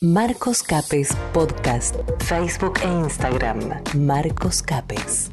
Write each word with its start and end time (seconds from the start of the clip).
Marcos 0.00 0.62
Capes 0.62 1.08
Podcast, 1.32 1.96
Facebook 2.20 2.78
e 2.84 2.86
Instagram. 2.86 3.82
Marcos 3.94 4.62
Capes. 4.62 5.30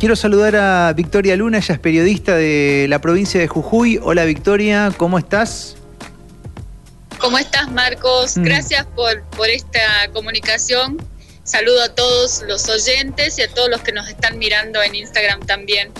Quiero 0.00 0.16
saludar 0.16 0.56
a 0.56 0.94
Victoria 0.94 1.36
Luna, 1.36 1.58
ella 1.58 1.74
es 1.74 1.78
periodista 1.78 2.36
de 2.36 2.86
la 2.88 3.02
provincia 3.02 3.38
de 3.38 3.46
Jujuy. 3.46 4.00
Hola 4.02 4.24
Victoria, 4.24 4.94
¿cómo 4.96 5.18
estás? 5.18 5.76
¿Cómo 7.18 7.36
estás 7.36 7.70
Marcos? 7.70 8.38
Mm. 8.38 8.44
Gracias 8.44 8.86
por, 8.96 9.22
por 9.36 9.50
esta 9.50 10.10
comunicación. 10.14 10.96
Saludo 11.44 11.82
a 11.82 11.94
todos 11.94 12.42
los 12.48 12.66
oyentes 12.70 13.38
y 13.38 13.42
a 13.42 13.52
todos 13.52 13.68
los 13.68 13.82
que 13.82 13.92
nos 13.92 14.08
están 14.08 14.38
mirando 14.38 14.82
en 14.82 14.94
Instagram 14.94 15.40
también. 15.40 15.92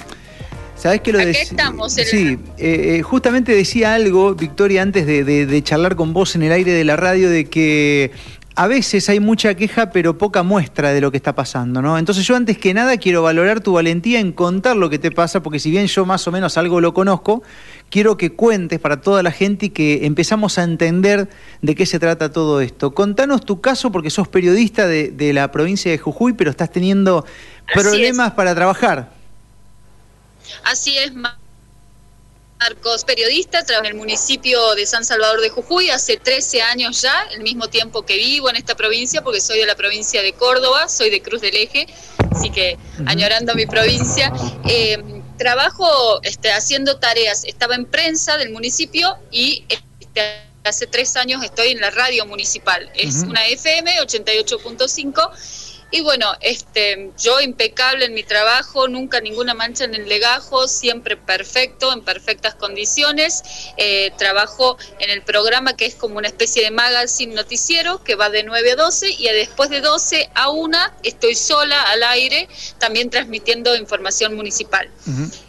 ¿Sabés 0.79 1.01
que 1.01 1.13
lo 1.13 1.19
dec- 1.19 1.35
estamos. 1.37 1.93
Sí, 1.95 2.39
eh, 2.59 2.97
eh, 2.99 3.03
justamente 3.03 3.53
decía 3.53 3.95
algo, 3.95 4.35
Victoria, 4.35 4.83
antes 4.83 5.07
de, 5.07 5.25
de- 5.25 5.45
de 5.47 5.63
charlar 5.63 5.97
con 5.97 6.13
vos 6.13 6.37
en 6.37 6.43
el 6.45 6.53
aire 6.53 6.73
de 6.73 6.85
la 6.85 6.97
radio, 6.97 7.29
de 7.29 7.47
que 7.47 8.13
a 8.55 8.67
veces 8.67 9.09
hay 9.09 9.21
mucha 9.21 9.55
queja, 9.55 9.91
pero 9.93 10.19
poca 10.19 10.43
muestra 10.43 10.93
de 10.93 11.01
lo 11.01 11.11
que 11.13 11.17
está 11.17 11.33
pasando, 11.35 11.81
¿no? 11.81 11.97
Entonces 11.97 12.27
yo 12.27 12.35
antes 12.35 12.59
que 12.59 12.75
nada 12.75 12.97
quiero 12.97 13.23
valorar 13.23 13.61
tu 13.61 13.73
valentía 13.75 14.19
en 14.19 14.33
contar 14.33 14.77
lo 14.77 14.91
que 14.91 14.99
te 14.99 15.13
pasa, 15.13 15.43
porque 15.45 15.61
si 15.61 15.71
bien 15.71 15.87
yo 15.87 16.05
más 16.05 16.27
o 16.27 16.33
menos 16.33 16.59
algo 16.59 16.81
lo 16.81 16.93
conozco, 16.93 17.43
quiero 17.89 18.17
que 18.17 18.31
cuentes 18.33 18.81
para 18.81 19.01
toda 19.01 19.23
la 19.23 19.31
gente 19.31 19.67
y 19.67 19.69
que 19.71 20.07
empezamos 20.07 20.59
a 20.59 20.65
entender 20.65 21.29
de 21.63 21.75
qué 21.77 21.87
se 21.87 22.01
trata 22.01 22.33
todo 22.33 22.61
esto. 22.61 22.95
Contanos 22.95 23.45
tu 23.45 23.61
caso, 23.61 23.93
porque 23.93 24.11
sos 24.11 24.27
periodista 24.27 24.89
de, 24.89 25.11
de 25.11 25.33
la 25.33 25.53
provincia 25.53 25.91
de 25.93 25.99
Jujuy, 25.99 26.33
pero 26.33 26.51
estás 26.51 26.73
teniendo 26.73 27.25
Así 27.67 27.79
problemas 27.81 28.33
para 28.33 28.57
trabajar. 28.57 29.18
Así 30.65 30.97
es, 30.99 31.13
Ma- 31.15 31.39
Marcos, 32.61 33.05
periodista, 33.05 33.65
trabajo 33.65 33.87
en 33.87 33.93
el 33.93 33.97
municipio 33.99 34.75
de 34.75 34.85
San 34.85 35.05
Salvador 35.05 35.41
de 35.41 35.49
Jujuy 35.49 35.91
hace 35.91 36.17
13 36.17 36.61
años 36.63 37.03
ya, 37.03 37.15
el 37.33 37.43
mismo 37.43 37.69
tiempo 37.69 38.05
que 38.05 38.17
vivo 38.17 38.51
en 38.51 38.57
esta 38.57 38.75
provincia, 38.75 39.23
porque 39.23 39.41
soy 39.41 39.59
de 39.61 39.67
la 39.67 39.77
provincia 39.77 40.23
de 40.23 40.33
Córdoba, 40.33 40.89
soy 40.89 41.09
de 41.11 41.23
Cruz 41.23 41.41
del 41.41 41.55
Eje, 41.55 41.87
así 42.35 42.51
que 42.51 42.77
añorando 43.07 43.55
mi 43.55 43.67
provincia. 43.67 44.33
Eh, 44.69 44.99
trabajo 45.39 46.21
este, 46.25 46.51
haciendo 46.51 46.99
tareas, 46.99 47.45
estaba 47.45 47.77
en 47.77 47.85
prensa 47.87 48.37
del 48.39 48.51
municipio 48.51 49.17
y 49.31 49.65
este, 49.69 50.43
hace 50.65 50.89
tres 50.89 51.15
años 51.17 51.45
estoy 51.45 51.69
en 51.69 51.81
la 51.81 51.91
radio 51.91 52.27
municipal, 52.27 52.91
es 52.97 53.23
una 53.23 53.47
FM 53.47 54.01
88.5 54.01 55.31
y 55.91 56.03
bueno, 56.03 56.27
este, 56.41 57.13
yo 57.19 57.41
impecable 57.41 58.05
en 58.05 58.15
mi 58.15 58.23
trabajo, 58.23 58.89
nunca 58.89 59.21
ninguna 59.21 59.55
mancha 59.55 59.85
en 59.85 59.95
el 59.95 60.07
legajo, 60.07 60.69
siempre 60.69 61.17
perfecto, 61.17 61.93
en 61.93 62.03
perfectas 62.03 62.55
condiciones. 62.55 63.43
Eh, 63.79 64.13
trabajo 64.19 64.77
en 64.99 65.11
el 65.11 65.23
programa 65.23 65.77
que 65.77 65.87
es 65.87 65.95
como 65.95 66.19
una 66.19 66.29
especie 66.29 66.63
de 66.63 66.71
magazine 66.71 67.35
noticiero 67.35 68.05
que 68.05 68.17
va 68.17 68.29
de 68.29 68.43
9 68.43 68.73
a 68.73 68.77
12 68.77 69.11
y 69.19 69.29
después 69.29 69.71
de 69.71 69.81
12 69.81 70.29
a 70.35 70.51
1 70.51 70.79
estoy 71.05 71.35
sola 71.35 71.83
al 71.85 72.03
aire, 72.03 72.49
también 72.79 73.09
transmitiendo 73.09 73.75
información 73.75 74.35
municipal. 74.35 74.91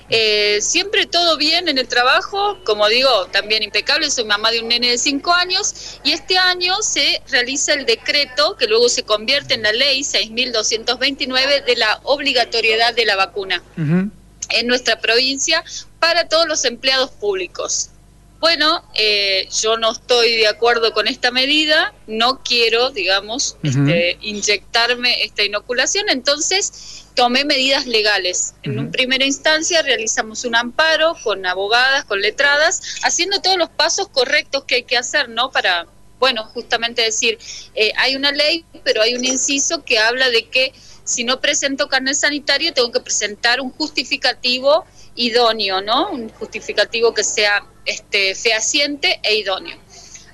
Eh, 0.09 0.59
siempre 0.61 1.05
todo 1.05 1.38
bien 1.38 1.69
en 1.69 1.77
el 1.77 1.88
trabajo, 1.88 2.57
como 2.63 2.88
digo, 2.88 3.27
también 3.27 3.61
impecable, 3.61 4.09
soy 4.09 4.25
mamá 4.25 4.49
de 4.52 4.61
un 4.61 4.67
nene 4.67 4.91
de 4.91 4.97
5 4.97 5.31
años 5.33 5.99
y 6.03 6.13
este 6.13 6.38
año 6.38 6.81
se 6.81 7.21
realiza 7.29 7.73
el 7.73 7.85
decreto 7.85 8.55
que 8.57 8.67
luego 8.67 8.89
se 8.89 9.03
convierte 9.03 9.53
en 9.53 9.63
la 9.63 9.71
ley 9.71 10.02
6.229 10.02 11.63
de 11.63 11.75
la 11.75 11.99
obligatoriedad 12.03 12.93
de 12.93 13.05
la 13.05 13.15
vacuna 13.15 13.61
en 13.77 14.67
nuestra 14.67 14.99
provincia 14.99 15.63
para 15.99 16.27
todos 16.27 16.47
los 16.47 16.65
empleados 16.65 17.11
públicos. 17.11 17.91
Bueno, 18.39 18.83
eh, 18.95 19.49
yo 19.61 19.77
no 19.77 19.91
estoy 19.91 20.37
de 20.37 20.47
acuerdo 20.47 20.93
con 20.93 21.09
esta 21.09 21.30
medida, 21.30 21.93
no 22.07 22.41
quiero, 22.41 22.89
digamos, 22.89 23.57
este, 23.63 24.17
inyectarme 24.21 25.23
esta 25.23 25.43
inoculación, 25.43 26.07
entonces 26.07 27.05
tomé 27.20 27.44
medidas 27.44 27.86
legales. 27.86 28.53
En 28.64 28.72
Ujú. 28.72 28.80
un 28.80 28.92
primera 28.92 29.25
instancia 29.25 29.82
realizamos 29.82 30.45
un 30.45 30.55
amparo 30.55 31.17
con 31.21 31.45
abogadas, 31.45 32.05
con 32.05 32.21
letradas, 32.21 32.82
haciendo 33.04 33.42
todos 33.42 33.58
los 33.58 33.70
pasos 33.70 34.08
correctos 34.08 34.64
que 34.64 34.76
hay 34.76 34.83
que 34.83 34.95
hacer, 34.95 35.27
¿no? 35.27 35.52
Para, 35.52 35.86
bueno, 36.17 36.45
justamente 36.54 37.02
decir, 37.02 37.38
eh, 37.76 37.92
hay 37.98 38.16
una 38.16 38.32
ley, 38.32 38.64
pero 38.86 39.02
hay 39.02 39.16
un 39.16 39.26
inciso 39.26 39.83
que 39.83 39.99
habla 39.99 40.30
de 40.30 40.48
que 40.48 40.71
si 41.04 41.26
no 41.26 41.42
presento 41.42 41.89
carnet 41.89 42.16
sanitario 42.16 42.71
tengo 42.71 42.89
que 42.93 43.02
presentar 43.02 43.60
un 43.60 43.72
justificativo 43.72 44.86
idóneo, 45.16 45.82
¿no? 45.82 46.11
Un 46.11 46.30
justificativo 46.30 47.14
que 47.14 47.26
sea 47.26 47.66
este, 47.83 48.33
fehaciente 48.33 49.20
e 49.23 49.36
idóneo. 49.36 49.77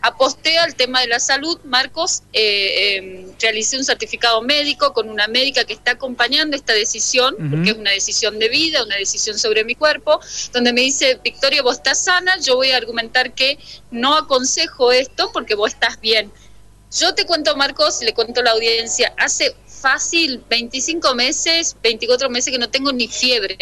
Aposté 0.02 0.60
al 0.60 0.76
tema 0.76 1.02
de 1.02 1.08
la 1.08 1.20
salud, 1.20 1.60
Marcos, 1.64 2.22
eh, 2.32 3.00
eh, 3.00 3.25
realicé 3.40 3.78
un 3.78 3.84
certificado 3.84 4.42
médico 4.42 4.94
con 4.94 5.10
una 5.10 5.28
médica 5.28 5.66
que 5.66 5.74
está 5.74 5.92
acompañando 5.92 6.56
esta 6.56 6.74
decisión, 6.74 7.36
porque 7.50 7.72
es 7.72 7.78
una 7.78 7.92
decisión 7.92 8.40
de 8.40 8.50
vida, 8.50 8.84
una 8.84 8.98
decisión 8.98 9.38
sobre 9.38 9.64
mi 9.64 9.76
cuerpo, 9.76 10.20
donde 10.54 10.74
me 10.74 10.82
dice, 10.82 11.20
Victoria, 11.24 11.62
vos 11.62 11.78
estás 11.78 12.04
sana, 12.04 12.40
yo 12.40 12.56
voy 12.56 12.72
a 12.72 12.78
argumentar 12.78 13.34
que 13.34 13.58
no 13.92 14.16
aconsejo 14.16 14.92
esto 14.92 15.32
porque 15.32 15.56
vos 15.56 15.74
estás 15.74 16.00
bien. 16.00 16.32
Yo 16.98 17.14
te 17.14 17.26
cuento, 17.26 17.56
Marcos, 17.58 18.02
le 18.02 18.14
cuento 18.14 18.40
a 18.40 18.44
la 18.44 18.52
audiencia, 18.52 19.14
hace 19.18 19.56
fácil 19.68 20.44
25 20.50 21.14
meses, 21.14 21.76
24 21.84 22.30
meses 22.30 22.52
que 22.52 22.60
no 22.60 22.70
tengo 22.70 22.92
ni 22.92 23.08
fiebre. 23.08 23.58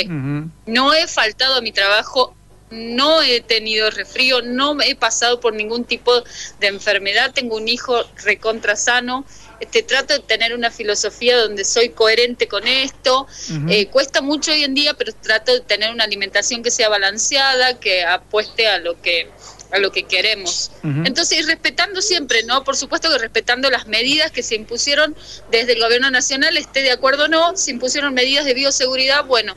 No 0.66 0.94
he 0.94 1.08
faltado 1.08 1.56
a 1.56 1.62
mi 1.62 1.72
trabajo, 1.72 2.36
no 2.74 3.22
he 3.22 3.42
tenido 3.42 3.90
resfrío, 3.92 4.42
no 4.42 4.74
me 4.74 4.90
he 4.90 4.96
pasado 4.96 5.40
por 5.40 5.54
ningún 5.54 5.86
tipo 5.86 6.24
de 6.60 6.68
enfermedad, 6.68 7.32
tengo 7.34 7.56
un 7.56 7.68
hijo 7.68 8.04
recontra 8.24 8.76
sano. 8.76 9.26
Este, 9.60 9.82
trato 9.82 10.14
de 10.14 10.20
tener 10.20 10.54
una 10.54 10.72
filosofía 10.72 11.38
donde 11.38 11.64
soy 11.64 11.90
coherente 11.90 12.48
con 12.50 12.68
esto. 12.68 13.28
Eh, 13.70 13.88
cuesta 13.88 14.22
mucho 14.22 14.52
hoy 14.52 14.64
en 14.64 14.74
día, 14.74 14.94
pero 14.96 15.14
trato 15.14 15.54
de 15.54 15.62
tener 15.62 15.92
una 15.92 16.04
alimentación 16.04 16.64
que 16.64 16.72
sea 16.72 16.90
balanceada, 16.90 17.80
que 17.80 18.04
apueste 18.04 18.68
a 18.68 18.80
lo 18.80 19.02
que 19.02 19.30
a 19.72 19.80
lo 19.80 19.92
que 19.92 20.04
queremos. 20.04 20.70
Entonces, 20.84 21.40
y 21.40 21.42
respetando 21.42 22.02
siempre, 22.04 22.44
¿no? 22.44 22.64
Por 22.64 22.78
supuesto 22.78 23.10
que 23.10 23.18
respetando 23.18 23.72
las 23.72 23.88
medidas 23.88 24.32
que 24.32 24.44
se 24.44 24.54
impusieron 24.54 25.16
desde 25.50 25.74
el 25.74 25.82
gobierno 25.82 26.12
nacional, 26.12 26.56
esté 26.58 26.84
de 26.84 26.92
acuerdo 26.92 27.26
o 27.26 27.28
no, 27.28 27.58
se 27.58 27.72
impusieron 27.72 28.14
medidas 28.14 28.46
de 28.46 28.54
bioseguridad, 28.54 29.26
bueno, 29.26 29.56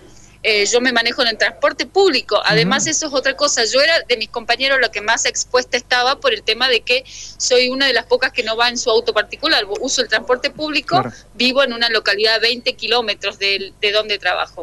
eh, 0.49 0.65
yo 0.65 0.81
me 0.81 0.93
manejo 0.93 1.23
en 1.23 1.29
el 1.29 1.39
transporte 1.39 1.87
público. 1.87 2.41
Además, 2.45 2.87
eso 2.87 3.09
es 3.09 3.13
otra 3.13 3.35
cosa. 3.35 3.65
Yo 3.65 3.81
era 3.81 4.01
de 4.09 4.17
mis 4.17 4.29
compañeros 4.29 4.79
la 4.81 4.93
que 4.93 5.01
más 5.01 5.25
expuesta 5.25 5.77
estaba 5.77 6.21
por 6.21 6.33
el 6.33 6.45
tema 6.45 6.69
de 6.69 6.83
que 6.83 7.03
soy 7.37 7.69
una 7.69 7.89
de 7.89 7.93
las 7.93 8.07
pocas 8.07 8.31
que 8.31 8.45
no 8.45 8.57
va 8.57 8.69
en 8.69 8.79
su 8.79 8.89
auto 8.89 9.13
particular. 9.13 9.65
Uso 9.81 10.03
el 10.03 10.09
transporte 10.09 10.51
público, 10.51 11.03
Claro. 11.03 11.11
vivo 11.35 11.65
en 11.65 11.73
una 11.73 11.89
localidad 11.91 12.37
a 12.37 12.39
20 12.39 12.75
kilómetros 12.75 13.41
de, 13.41 13.73
de 13.81 13.91
donde 13.91 14.19
trabajo. 14.21 14.63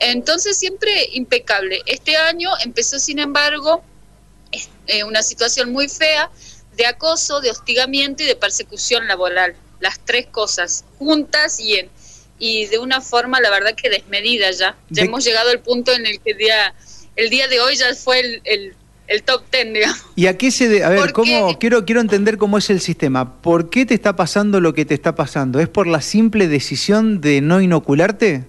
Entonces 0.00 0.58
siempre 0.58 0.90
impecable. 1.12 1.82
Este 1.86 2.16
año 2.16 2.50
empezó, 2.64 2.98
sin 2.98 3.20
embargo, 3.20 3.84
eh, 4.88 5.04
una 5.04 5.22
situación 5.22 5.70
muy 5.70 5.88
fea 5.88 6.30
de 6.76 6.86
acoso, 6.86 7.40
de 7.40 7.50
hostigamiento 7.50 8.24
y 8.24 8.26
de 8.26 8.34
persecución 8.34 9.06
laboral. 9.06 9.54
Las 9.78 10.00
tres 10.04 10.26
cosas 10.26 10.84
juntas 10.98 11.60
y 11.60 11.76
en 11.76 11.90
y 12.44 12.66
de 12.66 12.78
una 12.80 13.00
forma, 13.00 13.40
la 13.40 13.50
verdad 13.50 13.74
que 13.76 13.88
desmedida 13.88 14.50
ya. 14.50 14.76
Ya 14.90 15.02
De- 15.02 15.08
hemos 15.08 15.24
llegado 15.24 15.50
al 15.50 15.60
punto 15.60 15.92
en 15.92 16.04
el 16.06 16.18
que 16.20 16.32
el 16.32 16.38
día, 16.38 16.74
el 17.14 17.30
día 17.30 17.46
de 17.46 17.60
hoy 17.60 17.76
ya 17.76 17.94
fue 17.94 18.18
el, 18.18 18.40
el, 18.44 18.74
el 19.06 19.22
top 19.22 19.44
ten, 19.48 19.72
digamos. 19.74 20.02
¿Y 20.16 20.26
a 20.26 20.36
qué 20.36 20.50
se 20.50 20.68
de, 20.68 20.82
a 20.82 20.88
ver, 20.88 20.98
¿Por 20.98 21.12
cómo 21.12 21.50
qué? 21.50 21.58
quiero 21.58 21.84
quiero 21.84 22.00
entender 22.00 22.38
cómo 22.38 22.58
es 22.58 22.68
el 22.70 22.80
sistema? 22.80 23.40
¿Por 23.40 23.70
qué 23.70 23.86
te 23.86 23.94
está 23.94 24.16
pasando 24.16 24.60
lo 24.60 24.74
que 24.74 24.84
te 24.84 24.94
está 24.94 25.14
pasando? 25.14 25.60
¿Es 25.60 25.68
por 25.68 25.86
la 25.86 26.00
simple 26.02 26.48
decisión 26.48 27.20
de 27.20 27.40
no 27.40 27.60
inocularte? 27.60 28.44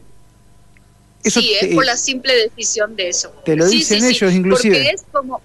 Eso 1.24 1.40
sí, 1.40 1.54
te- 1.60 1.70
es 1.70 1.76
por 1.76 1.86
la 1.86 1.96
simple 1.96 2.34
decisión 2.36 2.96
de 2.96 3.10
eso. 3.10 3.32
Te 3.46 3.56
lo 3.56 3.68
dicen 3.68 4.02
sí, 4.02 4.08
sí, 4.08 4.16
ellos, 4.16 4.34
inclusive. 4.34 4.76
Porque 4.76 4.90
es 4.90 5.04
como, 5.12 5.42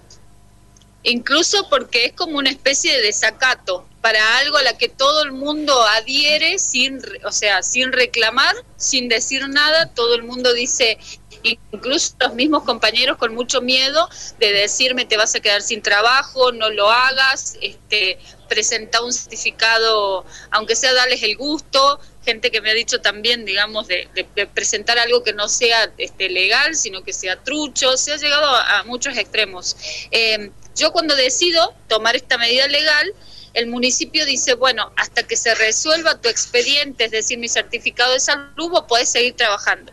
incluso 1.08 1.68
porque 1.68 2.06
es 2.06 2.12
como 2.12 2.38
una 2.38 2.50
especie 2.50 2.92
de 2.92 3.02
desacato 3.02 3.86
para 4.00 4.38
algo 4.38 4.56
a 4.56 4.62
la 4.62 4.78
que 4.78 4.88
todo 4.88 5.22
el 5.22 5.32
mundo 5.32 5.80
adhiere 5.82 6.58
sin, 6.58 7.00
o 7.24 7.32
sea, 7.32 7.62
sin 7.62 7.92
reclamar, 7.92 8.54
sin 8.76 9.08
decir 9.08 9.48
nada, 9.48 9.92
todo 9.92 10.14
el 10.14 10.22
mundo 10.22 10.52
dice, 10.52 10.98
incluso 11.42 12.14
los 12.20 12.34
mismos 12.34 12.62
compañeros 12.64 13.16
con 13.16 13.34
mucho 13.34 13.60
miedo 13.60 14.08
de 14.38 14.52
decirme 14.52 15.04
te 15.04 15.16
vas 15.16 15.34
a 15.34 15.40
quedar 15.40 15.62
sin 15.62 15.82
trabajo, 15.82 16.52
no 16.52 16.70
lo 16.70 16.90
hagas, 16.90 17.58
este, 17.60 18.18
presenta 18.48 19.02
un 19.02 19.12
certificado, 19.12 20.24
aunque 20.50 20.76
sea 20.76 20.92
darles 20.94 21.22
el 21.22 21.36
gusto, 21.36 22.00
gente 22.24 22.50
que 22.50 22.60
me 22.60 22.70
ha 22.70 22.74
dicho 22.74 23.00
también, 23.00 23.44
digamos, 23.44 23.88
de, 23.88 24.08
presentar 24.54 24.98
algo 24.98 25.22
que 25.22 25.32
no 25.32 25.48
sea 25.48 25.92
este, 25.98 26.28
legal, 26.28 26.76
sino 26.76 27.02
que 27.02 27.12
sea 27.12 27.42
trucho, 27.42 27.96
se 27.96 28.12
ha 28.12 28.16
llegado 28.16 28.46
a, 28.46 28.80
a 28.80 28.84
muchos 28.84 29.16
extremos. 29.16 29.76
Eh, 30.10 30.50
yo 30.78 30.92
cuando 30.92 31.14
decido 31.16 31.74
tomar 31.88 32.16
esta 32.16 32.38
medida 32.38 32.66
legal, 32.68 33.12
el 33.54 33.66
municipio 33.66 34.24
dice, 34.24 34.54
bueno, 34.54 34.92
hasta 34.96 35.22
que 35.24 35.36
se 35.36 35.54
resuelva 35.54 36.20
tu 36.20 36.28
expediente, 36.28 37.04
es 37.06 37.10
decir, 37.10 37.38
mi 37.38 37.48
certificado 37.48 38.12
de 38.12 38.20
salud, 38.20 38.70
vos 38.70 38.84
podés 38.88 39.08
seguir 39.10 39.34
trabajando. 39.34 39.92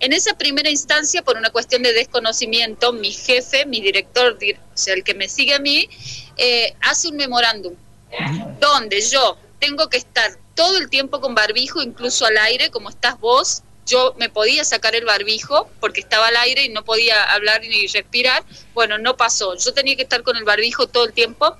En 0.00 0.12
esa 0.12 0.36
primera 0.36 0.68
instancia, 0.68 1.22
por 1.22 1.36
una 1.36 1.50
cuestión 1.50 1.82
de 1.82 1.92
desconocimiento, 1.92 2.92
mi 2.92 3.12
jefe, 3.12 3.64
mi 3.64 3.80
director, 3.80 4.36
di- 4.38 4.52
o 4.52 4.58
sea, 4.74 4.94
el 4.94 5.04
que 5.04 5.14
me 5.14 5.28
sigue 5.28 5.54
a 5.54 5.58
mí, 5.58 5.88
eh, 6.36 6.74
hace 6.82 7.08
un 7.08 7.16
memorándum 7.16 7.74
donde 8.60 9.00
yo 9.00 9.38
tengo 9.58 9.88
que 9.88 9.96
estar 9.98 10.36
todo 10.54 10.76
el 10.78 10.88
tiempo 10.90 11.20
con 11.20 11.34
barbijo, 11.34 11.82
incluso 11.82 12.26
al 12.26 12.36
aire, 12.38 12.70
como 12.70 12.88
estás 12.90 13.18
vos. 13.20 13.62
Yo 13.86 14.14
me 14.18 14.28
podía 14.28 14.64
sacar 14.64 14.94
el 14.94 15.04
barbijo 15.04 15.70
porque 15.80 16.00
estaba 16.00 16.28
al 16.28 16.36
aire 16.36 16.64
y 16.64 16.68
no 16.68 16.84
podía 16.84 17.22
hablar 17.32 17.62
ni 17.62 17.86
respirar. 17.86 18.44
Bueno, 18.74 18.98
no 18.98 19.16
pasó. 19.16 19.56
Yo 19.56 19.72
tenía 19.72 19.96
que 19.96 20.02
estar 20.02 20.22
con 20.22 20.36
el 20.36 20.44
barbijo 20.44 20.88
todo 20.88 21.04
el 21.04 21.12
tiempo 21.12 21.56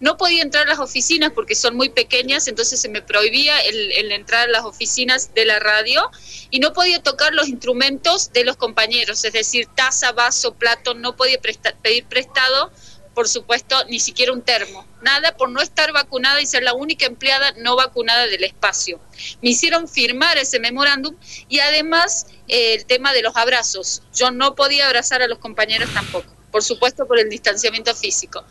no 0.00 0.16
podía 0.16 0.42
entrar 0.42 0.66
a 0.66 0.70
las 0.70 0.78
oficinas 0.78 1.32
porque 1.32 1.54
son 1.54 1.76
muy 1.76 1.88
pequeñas, 1.88 2.46
entonces 2.46 2.80
se 2.80 2.88
me 2.88 3.02
prohibía 3.02 3.58
el, 3.60 4.12
entrar 4.12 4.48
a 4.48 4.52
las 4.52 4.64
oficinas 4.64 5.34
de 5.34 5.44
la 5.44 5.58
radio 5.58 6.10
y 6.50 6.60
no 6.60 6.72
podía 6.72 7.02
tocar 7.02 7.34
los 7.34 7.48
instrumentos 7.48 8.32
de 8.32 8.44
los 8.44 8.56
compañeros, 8.56 9.24
es 9.24 9.32
decir, 9.32 9.66
taza, 9.74 10.12
vaso, 10.12 10.54
plato, 10.54 10.94
no 10.94 11.16
podía 11.16 11.38
pedir 11.82 12.04
prestado, 12.06 12.70
por 13.18 13.28
supuesto, 13.28 13.74
ni 13.88 13.98
siquiera 13.98 14.32
un 14.32 14.42
termo, 14.42 14.86
nada 15.02 15.36
por 15.36 15.50
no 15.50 15.60
estar 15.60 15.90
vacunada 15.90 16.40
y 16.40 16.46
ser 16.46 16.62
la 16.62 16.74
única 16.74 17.04
empleada 17.04 17.50
no 17.56 17.74
vacunada 17.74 18.28
del 18.28 18.44
espacio. 18.44 19.00
Me 19.42 19.50
hicieron 19.50 19.88
firmar 19.88 20.38
ese 20.38 20.60
memorándum 20.60 21.16
y 21.48 21.58
además 21.58 22.28
eh, 22.46 22.74
el 22.74 22.86
tema 22.86 23.12
de 23.12 23.22
los 23.22 23.36
abrazos. 23.36 24.02
Yo 24.14 24.30
no 24.30 24.54
podía 24.54 24.86
abrazar 24.86 25.20
a 25.20 25.26
los 25.26 25.38
compañeros 25.38 25.90
tampoco, 25.92 26.32
por 26.52 26.62
supuesto 26.62 27.08
por 27.08 27.18
el 27.18 27.28
distanciamiento 27.28 27.92
físico 27.92 28.44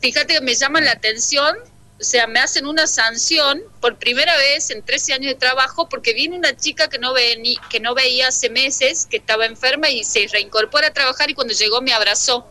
fíjate 0.00 0.34
que 0.34 0.40
me 0.40 0.54
llaman 0.54 0.84
la 0.84 0.92
atención, 0.92 1.56
o 2.00 2.04
sea, 2.04 2.26
me 2.26 2.40
hacen 2.40 2.66
una 2.66 2.86
sanción 2.86 3.62
por 3.80 3.98
primera 3.98 4.36
vez 4.36 4.70
en 4.70 4.84
13 4.84 5.14
años 5.14 5.32
de 5.32 5.38
trabajo 5.38 5.88
porque 5.88 6.12
vino 6.12 6.36
una 6.36 6.56
chica 6.56 6.88
que 6.88 6.98
no, 6.98 7.12
que 7.70 7.80
no 7.80 7.94
veía 7.94 8.28
hace 8.28 8.50
meses, 8.50 9.06
que 9.10 9.16
estaba 9.16 9.46
enferma 9.46 9.88
y 9.88 10.04
se 10.04 10.26
reincorpora 10.28 10.88
a 10.88 10.92
trabajar 10.92 11.30
y 11.30 11.34
cuando 11.34 11.54
llegó 11.54 11.80
me 11.80 11.92
abrazó. 11.92 12.46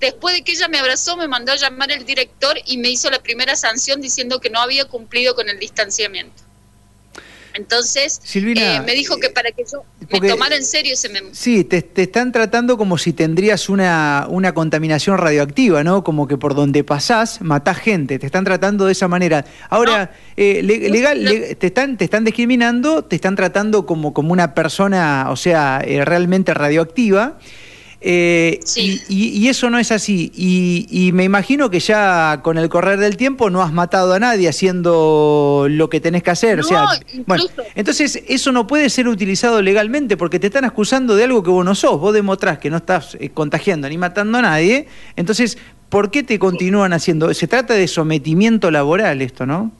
Después 0.00 0.34
de 0.34 0.42
que 0.42 0.52
ella 0.52 0.68
me 0.68 0.78
abrazó, 0.78 1.16
me 1.16 1.28
mandó 1.28 1.52
a 1.52 1.56
llamar 1.56 1.90
el 1.90 2.04
director 2.04 2.58
y 2.66 2.78
me 2.78 2.90
hizo 2.90 3.10
la 3.10 3.22
primera 3.22 3.56
sanción 3.56 4.00
diciendo 4.00 4.40
que 4.40 4.50
no 4.50 4.60
había 4.60 4.84
cumplido 4.86 5.34
con 5.34 5.48
el 5.48 5.58
distanciamiento. 5.58 6.46
Entonces, 7.56 8.20
eh, 8.34 8.82
me 8.84 8.92
dijo 8.92 9.16
que 9.18 9.30
para 9.30 9.50
que 9.50 9.64
yo 9.70 9.84
me 10.10 10.28
tomara 10.28 10.56
en 10.56 10.64
serio 10.64 10.92
ese 10.92 11.08
memo. 11.08 11.30
Sí, 11.32 11.64
te, 11.64 11.90
están 11.96 12.30
tratando 12.30 12.76
como 12.76 12.98
si 12.98 13.12
tendrías 13.12 13.68
una, 13.68 14.26
una 14.28 14.52
contaminación 14.52 15.16
radioactiva, 15.16 15.82
¿no? 15.82 16.04
Como 16.04 16.28
que 16.28 16.36
por 16.36 16.54
donde 16.54 16.84
pasás 16.84 17.40
matás 17.40 17.78
gente, 17.78 18.18
te 18.18 18.26
están 18.26 18.44
tratando 18.44 18.86
de 18.86 18.92
esa 18.92 19.08
manera. 19.08 19.44
Ahora, 19.70 20.12
eh, 20.36 20.62
legal, 20.62 21.24
te, 21.58 21.66
están, 21.66 21.96
te 21.96 22.04
están 22.04 22.24
discriminando, 22.24 23.04
te 23.04 23.16
están 23.16 23.36
tratando 23.36 23.86
como, 23.86 24.12
como 24.12 24.32
una 24.32 24.54
persona, 24.54 25.28
o 25.30 25.36
sea, 25.36 25.80
eh, 25.84 26.04
realmente 26.04 26.52
radioactiva. 26.52 27.38
Eh, 28.08 28.60
y, 29.08 29.48
eso 29.48 29.68
no 29.68 29.80
es 29.80 29.90
así. 29.90 30.30
Y, 30.36 31.10
me 31.12 31.24
imagino 31.24 31.70
que 31.70 31.80
ya 31.80 32.40
con 32.40 32.56
el 32.56 32.68
correr 32.68 33.00
del 33.00 33.16
tiempo 33.16 33.50
no 33.50 33.62
has 33.62 33.72
matado 33.72 34.14
a 34.14 34.20
nadie 34.20 34.48
haciendo 34.48 35.66
lo 35.68 35.90
que 35.90 36.00
tenés 36.00 36.22
que 36.22 36.30
hacer. 36.30 36.60
o 36.60 36.62
sea, 36.62 36.86
bueno, 37.26 37.42
entonces 37.74 38.22
eso 38.28 38.52
no 38.52 38.68
puede 38.68 38.90
ser 38.90 39.08
utilizado 39.08 39.60
legalmente 39.60 40.16
porque 40.16 40.38
te 40.38 40.46
están 40.46 40.64
acusando 40.64 41.16
de 41.16 41.24
algo 41.24 41.42
que 41.42 41.50
vos 41.50 41.64
no 41.64 41.74
sos. 41.74 41.98
Vos 41.98 42.14
demostrás 42.14 42.58
que 42.58 42.70
no 42.70 42.76
estás 42.76 43.16
eh, 43.18 43.30
contagiando 43.30 43.88
ni 43.88 43.98
matando 43.98 44.38
a 44.38 44.42
nadie. 44.42 44.86
Entonces, 45.16 45.58
¿por 45.88 46.12
qué 46.12 46.22
te 46.22 46.38
continúan 46.38 46.92
haciendo? 46.92 47.34
Se 47.34 47.48
trata 47.48 47.74
de 47.74 47.88
sometimiento 47.88 48.70
laboral 48.70 49.20
esto, 49.20 49.46
¿no? 49.46 49.72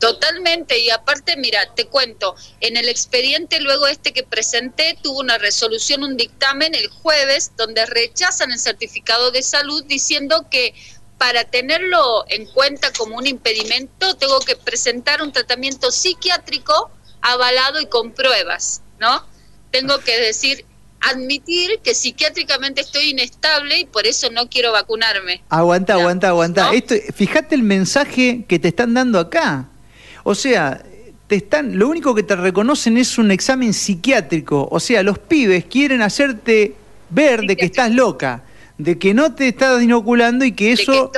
Totalmente, 0.00 0.78
y 0.78 0.88
aparte, 0.88 1.36
mira, 1.36 1.74
te 1.74 1.84
cuento, 1.84 2.34
en 2.60 2.78
el 2.78 2.88
expediente 2.88 3.60
luego 3.60 3.86
este 3.86 4.14
que 4.14 4.22
presenté 4.22 4.96
tuvo 5.02 5.20
una 5.20 5.36
resolución, 5.36 6.02
un 6.02 6.16
dictamen 6.16 6.74
el 6.74 6.88
jueves 6.88 7.52
donde 7.58 7.84
rechazan 7.84 8.50
el 8.50 8.58
certificado 8.58 9.30
de 9.30 9.42
salud 9.42 9.84
diciendo 9.84 10.46
que 10.50 10.74
para 11.18 11.44
tenerlo 11.44 12.24
en 12.28 12.46
cuenta 12.46 12.90
como 12.94 13.18
un 13.18 13.26
impedimento 13.26 14.16
tengo 14.16 14.40
que 14.40 14.56
presentar 14.56 15.20
un 15.20 15.32
tratamiento 15.32 15.90
psiquiátrico 15.90 16.90
avalado 17.20 17.78
y 17.78 17.86
con 17.86 18.12
pruebas, 18.12 18.80
¿no? 18.98 19.26
Tengo 19.70 19.98
que 19.98 20.18
decir, 20.18 20.64
admitir 21.00 21.80
que 21.82 21.94
psiquiátricamente 21.94 22.80
estoy 22.80 23.10
inestable 23.10 23.80
y 23.80 23.84
por 23.84 24.06
eso 24.06 24.30
no 24.30 24.48
quiero 24.48 24.72
vacunarme. 24.72 25.42
Aguanta, 25.50 25.92
aguanta, 25.92 26.28
aguanta. 26.28 26.72
Esto, 26.72 26.94
fíjate 27.14 27.54
el 27.54 27.64
mensaje 27.64 28.46
que 28.48 28.58
te 28.58 28.68
están 28.68 28.94
dando 28.94 29.18
acá. 29.18 29.69
O 30.24 30.34
sea, 30.34 30.82
te 31.26 31.36
están, 31.36 31.78
lo 31.78 31.88
único 31.88 32.14
que 32.14 32.22
te 32.22 32.36
reconocen 32.36 32.98
es 32.98 33.18
un 33.18 33.30
examen 33.30 33.72
psiquiátrico. 33.72 34.68
O 34.70 34.80
sea, 34.80 35.02
los 35.02 35.18
pibes 35.18 35.64
quieren 35.64 36.02
hacerte 36.02 36.74
ver 37.10 37.42
de 37.42 37.56
que 37.56 37.66
estás 37.66 37.90
loca, 37.92 38.42
de 38.78 38.98
que 38.98 39.14
no 39.14 39.34
te 39.34 39.48
estás 39.48 39.82
inoculando 39.82 40.44
y 40.44 40.52
que 40.52 40.72
eso... 40.72 41.10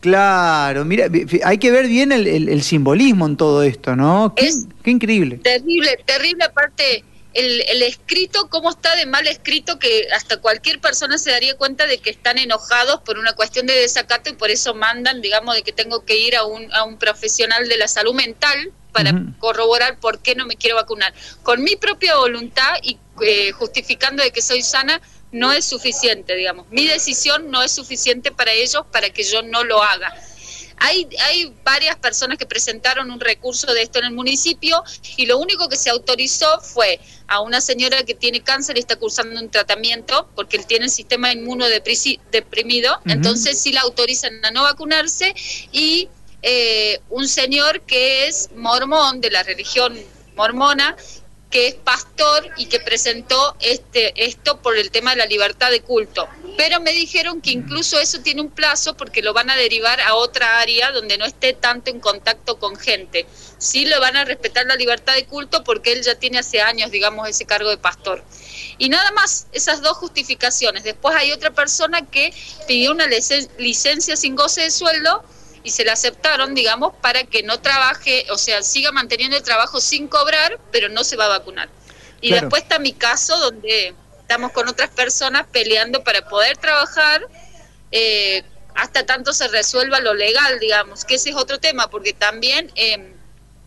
Claro, 0.00 0.84
mira, 0.84 1.06
hay 1.44 1.56
que 1.56 1.70
ver 1.70 1.86
bien 1.86 2.12
el, 2.12 2.62
simbolismo 2.62 3.24
en 3.26 3.38
todo 3.38 3.62
esto, 3.62 3.96
¿no? 3.96 4.34
Qué, 4.36 4.50
qué 4.82 4.90
increíble. 4.90 5.38
Terrible, 5.38 5.98
terrible 6.04 6.44
aparte 6.44 7.02
el, 7.34 7.82
escrito, 7.82 8.48
cómo 8.48 8.70
está 8.70 8.94
de 8.96 9.06
mal 9.06 9.26
escrito, 9.26 9.78
que 9.78 10.08
hasta 10.14 10.40
cualquier 10.40 10.80
persona 10.80 11.18
se 11.18 11.30
daría 11.30 11.56
cuenta 11.56 11.86
de 11.86 11.98
que 11.98 12.10
están 12.10 12.38
enojados 12.38 13.00
por 13.00 13.18
una 13.18 13.34
cuestión 13.34 13.66
de 13.66 13.74
desacato 13.74 14.30
y 14.30 14.34
por 14.34 14.50
eso 14.50 14.74
mandan, 14.74 15.20
digamos, 15.20 15.54
de 15.54 15.62
que 15.62 15.72
tengo 15.72 16.04
que 16.04 16.16
ir 16.16 16.36
a 16.36 16.44
un, 16.44 16.72
a 16.72 16.84
un 16.84 16.98
profesional 16.98 17.68
de 17.68 17.76
la 17.76 17.88
salud 17.88 18.14
mental 18.14 18.72
para 18.92 19.12
corroborar 19.40 19.98
por 19.98 20.20
qué 20.20 20.36
no 20.36 20.46
me 20.46 20.54
quiero 20.54 20.76
vacunar. 20.76 21.12
Con 21.42 21.64
mi 21.64 21.74
propia 21.74 22.16
voluntad 22.16 22.76
y 22.80 22.98
eh, 23.22 23.50
justificando 23.50 24.22
de 24.22 24.30
que 24.30 24.40
soy 24.40 24.62
sana, 24.62 25.00
no 25.32 25.52
es 25.52 25.64
suficiente, 25.64 26.36
digamos. 26.36 26.68
Mi 26.70 26.86
decisión 26.86 27.50
no 27.50 27.62
es 27.62 27.72
suficiente 27.72 28.30
para 28.30 28.52
ellos 28.52 28.84
para 28.92 29.10
que 29.10 29.24
yo 29.24 29.42
no 29.42 29.64
lo 29.64 29.82
haga. 29.82 30.14
Hay, 30.86 31.08
hay 31.18 31.54
varias 31.64 31.96
personas 31.96 32.36
que 32.36 32.44
presentaron 32.44 33.10
un 33.10 33.18
recurso 33.18 33.72
de 33.72 33.80
esto 33.80 34.00
en 34.00 34.04
el 34.04 34.12
municipio 34.12 34.84
y 35.16 35.24
lo 35.24 35.38
único 35.38 35.66
que 35.70 35.76
se 35.76 35.88
autorizó 35.88 36.60
fue 36.60 37.00
a 37.26 37.40
una 37.40 37.62
señora 37.62 38.02
que 38.02 38.14
tiene 38.14 38.42
cáncer 38.42 38.76
y 38.76 38.80
está 38.80 38.96
cursando 38.96 39.40
un 39.40 39.48
tratamiento 39.48 40.28
porque 40.34 40.58
él 40.58 40.66
tiene 40.66 40.84
el 40.84 40.90
sistema 40.90 41.32
inmunodeprimido, 41.32 43.00
entonces 43.06 43.58
sí 43.58 43.72
la 43.72 43.80
autorizan 43.80 44.44
a 44.44 44.50
no 44.50 44.64
vacunarse 44.64 45.34
y 45.72 46.10
eh, 46.42 47.00
un 47.08 47.28
señor 47.28 47.80
que 47.80 48.26
es 48.26 48.50
mormón 48.54 49.22
de 49.22 49.30
la 49.30 49.42
religión 49.42 49.98
mormona 50.36 50.96
que 51.54 51.68
es 51.68 51.74
pastor 51.76 52.50
y 52.56 52.66
que 52.66 52.80
presentó 52.80 53.56
este 53.60 54.26
esto 54.26 54.60
por 54.60 54.76
el 54.76 54.90
tema 54.90 55.12
de 55.12 55.18
la 55.18 55.26
libertad 55.26 55.70
de 55.70 55.82
culto. 55.82 56.28
Pero 56.56 56.80
me 56.80 56.90
dijeron 56.90 57.40
que 57.40 57.52
incluso 57.52 58.00
eso 58.00 58.22
tiene 58.22 58.40
un 58.40 58.50
plazo 58.50 58.96
porque 58.96 59.22
lo 59.22 59.32
van 59.32 59.50
a 59.50 59.54
derivar 59.54 60.00
a 60.00 60.16
otra 60.16 60.58
área 60.58 60.90
donde 60.90 61.16
no 61.16 61.24
esté 61.24 61.52
tanto 61.52 61.92
en 61.92 62.00
contacto 62.00 62.58
con 62.58 62.74
gente. 62.74 63.24
Sí 63.58 63.84
le 63.84 64.00
van 64.00 64.16
a 64.16 64.24
respetar 64.24 64.66
la 64.66 64.74
libertad 64.74 65.14
de 65.14 65.26
culto 65.26 65.62
porque 65.62 65.92
él 65.92 66.02
ya 66.02 66.16
tiene 66.16 66.40
hace 66.40 66.60
años, 66.60 66.90
digamos, 66.90 67.28
ese 67.28 67.44
cargo 67.44 67.70
de 67.70 67.78
pastor. 67.78 68.24
Y 68.78 68.88
nada 68.88 69.12
más, 69.12 69.46
esas 69.52 69.80
dos 69.80 69.96
justificaciones. 69.98 70.82
Después 70.82 71.14
hay 71.14 71.30
otra 71.30 71.52
persona 71.52 72.04
que 72.04 72.34
pidió 72.66 72.90
una 72.90 73.06
licencia 73.06 74.16
sin 74.16 74.34
goce 74.34 74.62
de 74.62 74.72
sueldo 74.72 75.22
y 75.64 75.70
se 75.70 75.84
la 75.84 75.94
aceptaron, 75.94 76.54
digamos, 76.54 76.94
para 77.00 77.24
que 77.24 77.42
no 77.42 77.60
trabaje, 77.60 78.26
o 78.30 78.38
sea, 78.38 78.62
siga 78.62 78.92
manteniendo 78.92 79.36
el 79.36 79.42
trabajo 79.42 79.80
sin 79.80 80.06
cobrar, 80.06 80.60
pero 80.70 80.88
no 80.88 81.02
se 81.02 81.16
va 81.16 81.24
a 81.24 81.28
vacunar. 81.28 81.68
Y 82.20 82.30
después 82.30 82.62
está 82.62 82.78
mi 82.78 82.92
caso, 82.92 83.36
donde 83.38 83.94
estamos 84.20 84.52
con 84.52 84.68
otras 84.68 84.90
personas 84.90 85.46
peleando 85.50 86.04
para 86.04 86.26
poder 86.28 86.56
trabajar 86.56 87.26
eh, 87.90 88.42
hasta 88.74 89.06
tanto 89.06 89.32
se 89.32 89.48
resuelva 89.48 90.00
lo 90.00 90.14
legal, 90.14 90.58
digamos, 90.58 91.04
que 91.04 91.14
ese 91.14 91.30
es 91.30 91.36
otro 91.36 91.60
tema, 91.60 91.88
porque 91.88 92.12
también 92.12 92.72
eh, 92.74 93.14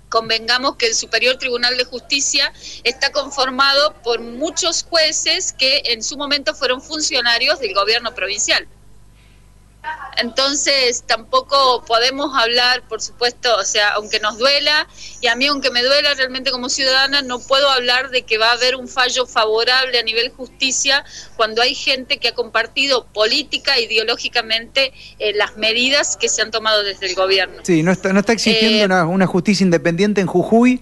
convengamos 0.10 0.76
que 0.76 0.88
el 0.88 0.96
Superior 0.96 1.38
Tribunal 1.38 1.78
de 1.78 1.86
Justicia 1.86 2.52
está 2.84 3.12
conformado 3.12 3.94
por 4.04 4.20
muchos 4.20 4.84
jueces 4.84 5.54
que 5.54 5.82
en 5.86 6.04
su 6.04 6.18
momento 6.18 6.54
fueron 6.54 6.82
funcionarios 6.82 7.60
del 7.60 7.74
gobierno 7.74 8.14
provincial. 8.14 8.68
Entonces 10.18 11.04
tampoco 11.06 11.84
podemos 11.86 12.36
hablar, 12.36 12.82
por 12.88 13.02
supuesto, 13.02 13.56
o 13.56 13.64
sea, 13.64 13.90
aunque 13.90 14.20
nos 14.20 14.38
duela, 14.40 14.88
y 15.22 15.28
a 15.28 15.36
mí 15.36 15.46
aunque 15.46 15.70
me 15.70 15.84
duela 15.84 16.14
realmente 16.16 16.52
como 16.52 16.70
ciudadana, 16.70 17.22
no 17.22 17.40
puedo 17.40 17.70
hablar 17.70 18.10
de 18.10 18.24
que 18.24 18.38
va 18.40 18.50
a 18.50 18.54
haber 18.54 18.76
un 18.76 18.88
fallo 18.88 19.28
favorable 19.28 19.98
a 20.00 20.04
nivel 20.04 20.32
justicia 20.32 21.06
cuando 21.36 21.62
hay 21.62 21.76
gente 21.76 22.18
que 22.18 22.30
ha 22.30 22.34
compartido 22.34 23.06
política, 23.14 23.80
ideológicamente, 23.80 24.92
eh, 25.20 25.34
las 25.36 25.56
medidas 25.58 26.18
que 26.18 26.30
se 26.30 26.42
han 26.42 26.50
tomado 26.50 26.84
desde 26.84 27.06
el 27.08 27.16
gobierno. 27.16 27.58
Sí, 27.64 27.84
no 27.84 27.92
está, 27.92 28.12
no 28.12 28.22
está 28.22 28.34
exigiendo 28.34 28.96
eh, 28.96 29.04
una 29.04 29.28
justicia 29.28 29.64
independiente 29.64 30.22
en 30.22 30.28
Jujuy 30.28 30.82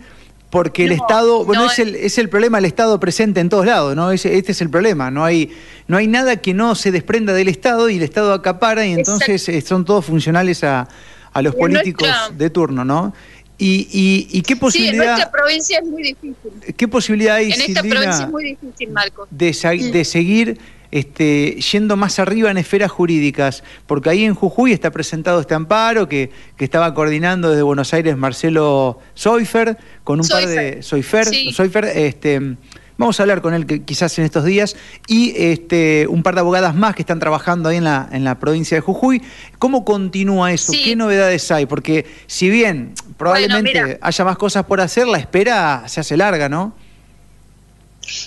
porque 0.56 0.86
el 0.86 0.94
Estado, 0.94 1.44
bueno, 1.44 1.66
es, 1.66 1.80
el, 1.80 1.96
es 1.96 2.18
el 2.18 2.30
problema, 2.30 2.60
el 2.60 2.66
Estado 2.66 2.98
presente 2.98 3.42
en 3.42 3.50
todos 3.50 3.66
lados, 3.66 3.94
¿no? 3.94 4.12
este 4.12 4.52
es 4.54 4.62
el 4.62 4.70
problema, 4.70 5.12
no 5.12 5.26
hay, 5.26 5.52
no 5.88 5.98
hay 5.98 6.08
nada 6.08 6.38
que 6.38 6.54
no 6.54 6.76
se 6.76 6.92
desprenda 6.92 7.34
del 7.34 7.48
Estado 7.48 7.90
y 7.90 7.98
el 7.98 8.04
Estado 8.04 8.34
acapara 8.34 8.86
y 8.86 8.94
entonces 8.94 9.48
eh, 9.50 9.62
son 9.62 9.86
todos 9.86 10.06
funcionales 10.06 10.64
a, 10.64 10.88
a 11.32 11.42
los 11.42 11.56
políticos 11.56 12.10
de 12.36 12.50
turno, 12.50 12.86
¿no? 12.86 13.14
Y, 13.58 13.88
y, 13.92 14.38
y, 14.38 14.42
qué 14.42 14.58
posibilidad... 14.58 14.92
Sí, 14.92 15.00
en 15.00 15.08
nuestra 15.08 15.32
provincia 15.32 15.80
es 15.80 15.86
muy 15.86 16.04
difícil. 16.04 16.76
¿Qué 16.76 16.88
posibilidad 16.90 17.36
hay, 17.36 17.54
En 17.54 17.62
esta 17.62 17.82
provincia 17.84 18.26
es 18.26 18.30
muy 18.30 18.44
difícil, 18.44 18.90
Marcos. 18.92 19.30
De, 19.32 19.46
de 19.94 20.04
seguir 20.04 20.60
este, 20.92 21.58
yendo 21.72 21.96
más 21.96 22.20
arriba 22.20 22.52
en 22.52 22.58
esferas 22.58 22.92
jurídicas, 22.92 23.64
porque 23.88 24.10
ahí 24.10 24.26
en 24.26 24.34
Jujuy 24.34 24.74
está 24.74 24.92
presentado 24.92 25.40
este 25.40 25.54
amparo 25.54 26.10
que, 26.10 26.32
que 26.58 26.66
estaba 26.66 26.94
coordinando 26.94 27.50
desde 27.50 27.64
Buenos 27.64 27.94
Aires 27.94 28.18
Marcelo 28.18 29.00
Soifer, 29.14 29.78
con 30.04 30.20
un 30.20 30.28
par 30.28 30.46
de... 30.48 30.84
Soifer, 30.84 31.26
Soifer 31.54 31.86
este, 31.86 32.58
Vamos 32.98 33.20
a 33.20 33.24
hablar 33.24 33.42
con 33.42 33.54
él 33.54 33.84
quizás 33.84 34.18
en 34.20 34.26
estos 34.26 34.46
días 34.46 34.76
y 35.08 35.34
este, 35.36 36.08
un 36.08 36.24
par 36.24 36.36
de 36.36 36.42
abogadas 36.42 36.76
más 36.76 36.96
que 36.96 37.02
están 37.02 37.20
trabajando 37.20 37.70
ahí 37.70 37.78
en 37.78 37.84
la, 37.84 38.08
en 38.12 38.24
la 38.24 38.40
provincia 38.40 38.78
de 38.78 38.82
Jujuy. 38.82 39.22
¿Cómo 39.60 39.84
continúa 39.84 40.54
eso? 40.54 40.72
¿Qué 40.72 40.96
novedades 40.96 41.52
hay? 41.52 41.66
Porque 41.66 42.06
si 42.28 42.50
bien 42.50 42.94
probablemente 43.18 44.00
haya 44.02 44.26
más 44.26 44.38
cosas 44.38 44.66
por 44.66 44.80
hacer, 44.80 45.08
la 45.08 45.18
espera 45.18 45.84
se 45.88 46.00
hace 46.00 46.16
larga, 46.16 46.48
¿no? 46.48 46.74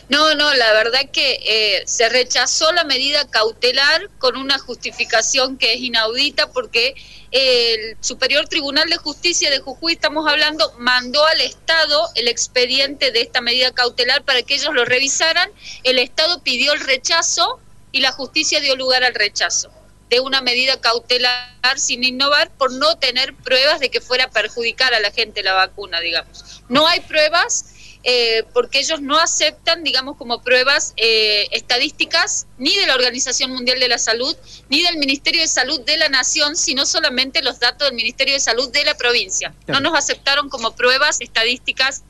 No, 0.09 0.35
no, 0.35 0.53
la 0.55 0.73
verdad 0.73 1.09
que 1.13 1.41
eh, 1.45 1.83
se 1.87 2.09
rechazó 2.09 2.73
la 2.73 2.85
medida 2.85 3.29
cautelar 3.29 4.11
con 4.19 4.37
una 4.37 4.59
justificación 4.59 5.59
que 5.59 5.75
es 5.75 5.81
inaudita 5.81 6.51
porque 6.53 6.95
el 7.31 7.97
Superior 8.01 8.49
Tribunal 8.49 8.89
de 8.89 8.97
Justicia 8.97 9.51
de 9.51 9.61
Jujuy, 9.61 9.93
estamos 9.95 10.27
hablando, 10.27 10.73
mandó 10.79 11.25
al 11.27 11.41
Estado 11.41 12.09
el 12.15 12.29
expediente 12.29 13.11
de 13.11 13.21
esta 13.21 13.41
medida 13.41 13.73
cautelar 13.73 14.25
para 14.25 14.43
que 14.43 14.55
ellos 14.55 14.73
lo 14.73 14.85
revisaran. 14.85 15.51
El 15.85 15.99
Estado 15.99 16.43
pidió 16.43 16.73
el 16.73 16.81
rechazo 16.81 17.61
y 17.93 18.01
la 18.01 18.13
justicia 18.13 18.61
dio 18.61 18.77
lugar 18.77 19.05
al 19.05 19.15
rechazo 19.15 19.71
de 20.09 20.21
una 20.21 20.41
medida 20.41 20.81
cautelar 20.81 21.49
sin 21.77 22.03
innovar 22.03 22.51
por 22.57 22.73
no 22.73 22.97
tener 22.97 23.35
pruebas 23.35 23.79
de 23.79 23.91
que 23.91 24.01
fuera 24.01 24.25
a 24.25 24.31
perjudicar 24.31 24.95
a 24.95 25.01
la 25.01 25.11
gente 25.11 25.43
la 25.43 25.53
vacuna, 25.53 26.01
digamos. 26.01 26.63
No 26.69 26.87
hay 26.87 27.01
pruebas 27.01 27.68
eh, 28.05 28.45
porque 28.53 28.79
ellos 28.79 29.01
no 29.01 29.19
aceptan, 29.19 29.85
digamos, 29.85 30.17
como 30.17 30.43
pruebas 30.43 30.95
eh, 30.97 31.49
estadísticas 31.51 32.47
ni 32.57 32.75
de 32.77 32.87
la 32.87 32.95
Organización 32.95 33.51
Mundial 33.51 33.81
de 33.81 33.89
la 33.89 33.99
Salud, 33.99 34.37
ni 34.69 34.83
del 34.83 34.99
Ministerio 34.99 35.41
de 35.41 35.49
Salud 35.49 35.81
de 35.81 35.97
la 35.97 36.09
Nación, 36.09 36.57
sino 36.57 36.87
solamente 36.87 37.43
los 37.43 37.59
datos 37.61 37.89
del 37.89 37.97
Ministerio 37.97 38.35
de 38.35 38.41
Salud 38.41 38.71
de 38.71 38.85
la 38.85 38.95
provincia. 38.97 39.55
No 39.67 39.81
nos 39.81 39.97
aceptaron 39.97 40.49
como 40.49 40.75
pruebas 40.75 41.21
estadísticas, 41.21 42.03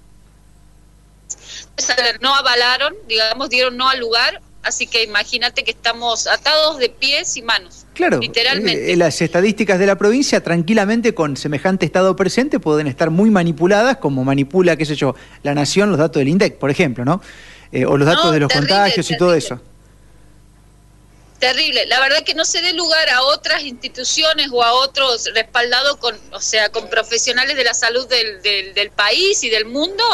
no 2.21 2.35
avalaron, 2.35 2.97
digamos, 3.07 3.49
dieron 3.50 3.76
no 3.76 3.88
al 3.88 4.00
lugar 4.00 4.42
Así 4.62 4.87
que 4.87 5.02
imagínate 5.02 5.64
que 5.64 5.71
estamos 5.71 6.26
atados 6.26 6.78
de 6.78 6.88
pies 6.90 7.37
y 7.37 7.42
manos. 7.42 7.87
Claro, 7.99 8.21
literalmente. 8.21 8.93
Eh, 8.93 8.97
las 8.97 9.21
estadísticas 9.21 9.76
de 9.81 9.85
la 9.85 9.99
provincia 9.99 10.40
tranquilamente 10.40 11.14
con 11.14 11.37
semejante 11.37 11.85
estado 11.85 12.14
presente 12.14 12.61
pueden 12.61 12.87
estar 12.87 13.11
muy 13.11 13.28
manipuladas, 13.28 13.97
como 13.97 14.23
manipula, 14.23 14.76
qué 14.76 14.87
sé 14.87 14.95
yo, 14.95 15.17
la 15.43 15.52
nación, 15.52 15.90
los 15.90 15.99
datos 15.99 16.21
del 16.21 16.28
INDEC, 16.28 16.59
por 16.59 16.71
ejemplo, 16.71 17.05
¿no? 17.05 17.21
Eh, 17.73 17.85
o 17.87 17.97
los 17.97 18.07
datos 18.07 18.33
de 18.33 18.38
los 18.38 18.52
contagios 18.52 19.11
y 19.11 19.17
todo 19.17 19.35
eso. 19.35 19.61
Terrible. 21.40 21.87
La 21.87 21.99
verdad 21.99 22.23
que 22.23 22.35
no 22.35 22.45
se 22.45 22.62
dé 22.62 22.73
lugar 22.73 23.11
a 23.11 23.23
otras 23.23 23.64
instituciones 23.64 24.49
o 24.52 24.62
a 24.62 24.75
otros 24.75 25.28
respaldados 25.35 25.97
con, 25.97 26.14
o 26.31 26.40
sea, 26.40 26.69
con 26.69 26.88
profesionales 26.88 27.57
de 27.57 27.64
la 27.64 27.75
salud 27.75 28.07
del, 28.07 28.40
del, 28.75 28.90
país 28.90 29.43
y 29.43 29.50
del 29.50 29.64
mundo 29.64 30.05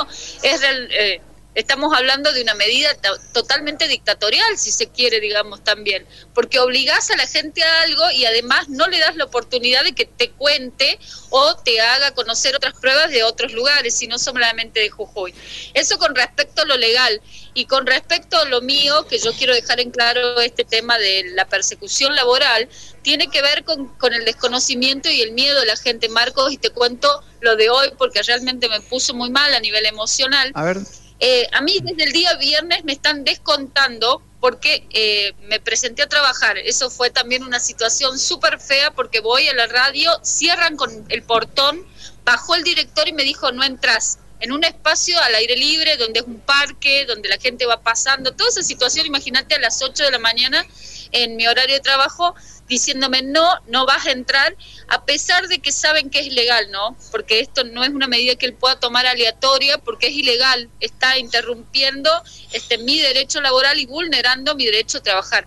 es 0.43 0.63
eh, 0.63 1.21
Estamos 1.55 1.97
hablando 1.97 2.33
de 2.33 2.43
una 2.43 2.55
medida 2.55 2.91
totalmente 3.33 3.87
dictatorial, 3.87 4.59
si 4.59 4.73
se 4.73 4.89
quiere, 4.89 5.21
digamos, 5.21 5.63
también, 5.63 6.07
porque 6.35 6.59
obligás 6.59 7.11
a 7.11 7.17
la 7.17 7.27
gente 7.27 7.63
a 7.63 7.83
algo 7.83 8.11
y 8.11 8.25
además 8.25 8.69
no 8.69 8.89
le 8.89 8.99
das 8.99 9.17
la 9.17 9.25
oportunidad 9.25 9.85
de 9.85 9.93
que 9.93 10.05
te 10.05 10.31
cuente 10.31 10.99
o 11.31 11.57
te 11.57 11.81
haga 11.81 12.13
conocer 12.13 12.57
otras 12.57 12.75
pruebas 12.75 13.11
de 13.11 13.23
otros 13.23 13.53
lugares, 13.53 13.95
sino 13.97 14.19
solamente 14.19 14.81
de 14.81 14.91
Jujuy. 14.91 15.35
Eso 15.75 15.99
con 15.99 16.15
respecto 16.15 16.63
a 16.63 16.65
lo 16.65 16.77
legal. 16.77 17.21
Y 17.57 17.67
con 17.67 17.87
respecto 17.87 18.37
a 18.37 18.47
lo 18.47 18.61
mío, 18.63 19.07
que 19.07 19.19
yo 19.19 19.33
quiero 19.33 19.55
dejar 19.55 19.79
en 19.79 19.93
claro 19.93 20.41
este 20.41 20.65
tema 20.65 20.99
de 20.99 21.25
la 21.35 21.47
persecución 21.47 22.17
laboral, 22.17 22.69
tiene 23.03 23.29
que 23.29 23.43
ver 23.43 23.63
con, 23.63 23.87
con 23.97 24.13
el 24.13 24.25
desconocimiento 24.25 25.09
y 25.09 25.21
el 25.23 25.33
miedo 25.33 25.61
de 25.61 25.67
la 25.67 25.77
gente. 25.77 26.09
Marcos, 26.09 26.53
y 26.53 26.59
te 26.59 26.71
cuento 26.71 27.23
lo 27.41 27.55
de 27.55 27.71
hoy 27.71 27.93
porque 27.97 28.23
realmente 28.23 28.69
me 28.69 28.81
puso 28.81 29.15
muy 29.15 29.31
mal 29.31 29.55
a 29.55 29.61
nivel 29.61 29.87
emocional. 29.87 30.51
A 30.55 30.65
ver. 30.65 30.79
Eh, 31.21 31.47
a 31.53 31.61
mí 31.61 31.79
desde 31.83 32.05
el 32.05 32.13
día 32.13 32.35
viernes 32.35 32.85
me 32.85 32.93
están 32.93 33.25
descontando 33.25 34.23
porque 34.41 34.87
eh, 34.91 35.33
me 35.49 35.61
presenté 35.61 36.03
a 36.03 36.09
trabajar. 36.09 36.59
Eso 36.59 36.91
fue 36.91 37.11
también 37.11 37.45
una 37.45 37.61
situación 37.61 38.19
súper 38.19 38.61
fea 38.61 38.91
porque 38.91 39.21
voy 39.21 39.49
a 39.49 39.55
la 39.55 39.67
radio, 39.67 40.11
cierran 40.23 40.77
con 40.77 41.07
el 41.09 41.23
portón, 41.23 41.87
bajó 42.25 42.55
el 42.55 42.65
director 42.65 43.09
y 43.09 43.13
me 43.13 43.23
dijo, 43.23 43.53
no 43.53 43.65
entras 43.65 44.19
en 44.41 44.53
un 44.53 44.63
espacio 44.65 45.19
al 45.23 45.35
aire 45.37 45.57
libre, 45.57 45.97
donde 45.97 46.21
es 46.21 46.27
un 46.27 46.41
parque, 46.41 47.07
donde 47.07 47.31
la 47.31 47.39
gente 47.39 47.65
va 47.65 47.81
pasando, 47.81 48.33
toda 48.33 48.51
esa 48.51 48.63
situación, 48.63 49.07
imagínate 49.07 49.55
a 49.55 49.59
las 49.59 49.81
8 49.81 50.05
de 50.05 50.11
la 50.11 50.19
mañana 50.19 50.67
en 51.13 51.37
mi 51.37 51.47
horario 51.47 51.77
de 51.77 51.81
trabajo, 51.81 52.35
diciéndome 52.69 53.23
no, 53.23 53.49
no 53.69 53.87
vas 53.87 54.07
a 54.07 54.13
entrar, 54.13 54.57
a 54.89 55.05
pesar 55.05 55.49
de 55.49 55.59
que 55.59 55.73
saben 55.73 56.11
que 56.11 56.21
es 56.21 56.27
ilegal, 56.27 56.71
¿no? 56.71 56.97
Porque 57.11 57.41
esto 57.41 57.65
no 57.65 57.85
es 57.85 57.91
una 57.91 58.07
medida 58.07 58.37
que 58.37 58.47
él 58.47 58.55
pueda 58.55 58.79
tomar 58.81 59.07
aleatoria, 59.07 59.79
porque 59.79 60.09
es 60.09 60.15
ilegal, 60.15 60.69
está 60.81 61.19
interrumpiendo 61.19 62.11
este, 62.53 62.79
mi 62.79 62.99
derecho 62.99 63.41
laboral 63.41 63.79
y 63.79 63.87
vulnerando 63.87 64.55
mi 64.55 64.65
derecho 64.65 64.99
a 64.99 65.03
trabajar. 65.03 65.47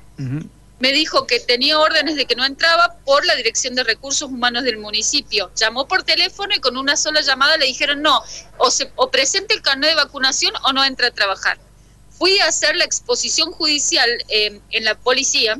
Me 0.80 0.92
dijo 0.92 1.26
que 1.26 1.40
tenía 1.40 1.80
órdenes 1.80 2.16
de 2.16 2.28
que 2.28 2.36
no 2.36 2.46
entraba 2.46 2.98
por 3.04 3.26
la 3.26 3.36
Dirección 3.36 3.74
de 3.74 3.84
Recursos 3.84 4.30
Humanos 4.30 4.64
del 4.64 4.78
municipio. 4.78 5.52
Llamó 5.56 5.88
por 5.88 6.04
teléfono 6.04 6.54
y 6.56 6.60
con 6.60 6.78
una 6.78 6.96
sola 6.96 7.22
llamada 7.22 7.58
le 7.58 7.66
dijeron 7.66 8.04
no, 8.04 8.22
o, 8.60 8.70
se, 8.70 8.92
o 8.96 9.10
presente 9.10 9.56
el 9.56 9.64
carnet 9.64 9.90
de 9.90 9.96
vacunación 9.96 10.54
o 10.66 10.74
no 10.74 10.84
entra 10.84 11.08
a 11.08 11.12
trabajar. 11.12 11.58
Fui 12.12 12.38
a 12.40 12.48
hacer 12.48 12.76
la 12.76 12.84
exposición 12.84 13.52
judicial 13.52 14.10
eh, 14.30 14.62
en 14.70 14.86
la 14.86 14.96
policía 14.96 15.60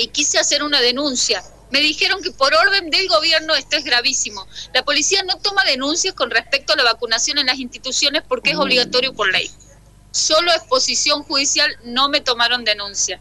y 0.00 0.08
quise 0.08 0.38
hacer 0.38 0.62
una 0.62 0.80
denuncia. 0.80 1.44
Me 1.70 1.80
dijeron 1.80 2.22
que 2.22 2.30
por 2.30 2.52
orden 2.54 2.90
del 2.90 3.06
gobierno 3.08 3.54
esto 3.54 3.76
es 3.76 3.84
gravísimo. 3.84 4.46
La 4.74 4.84
policía 4.84 5.22
no 5.22 5.38
toma 5.38 5.62
denuncias 5.64 6.14
con 6.14 6.30
respecto 6.30 6.72
a 6.72 6.76
la 6.76 6.84
vacunación 6.84 7.38
en 7.38 7.46
las 7.46 7.58
instituciones 7.58 8.22
porque 8.26 8.50
es 8.50 8.56
obligatorio 8.56 9.12
por 9.12 9.30
ley. 9.30 9.50
Solo 10.10 10.52
exposición 10.52 11.22
judicial 11.22 11.70
no 11.84 12.08
me 12.08 12.20
tomaron 12.20 12.64
denuncia. 12.64 13.20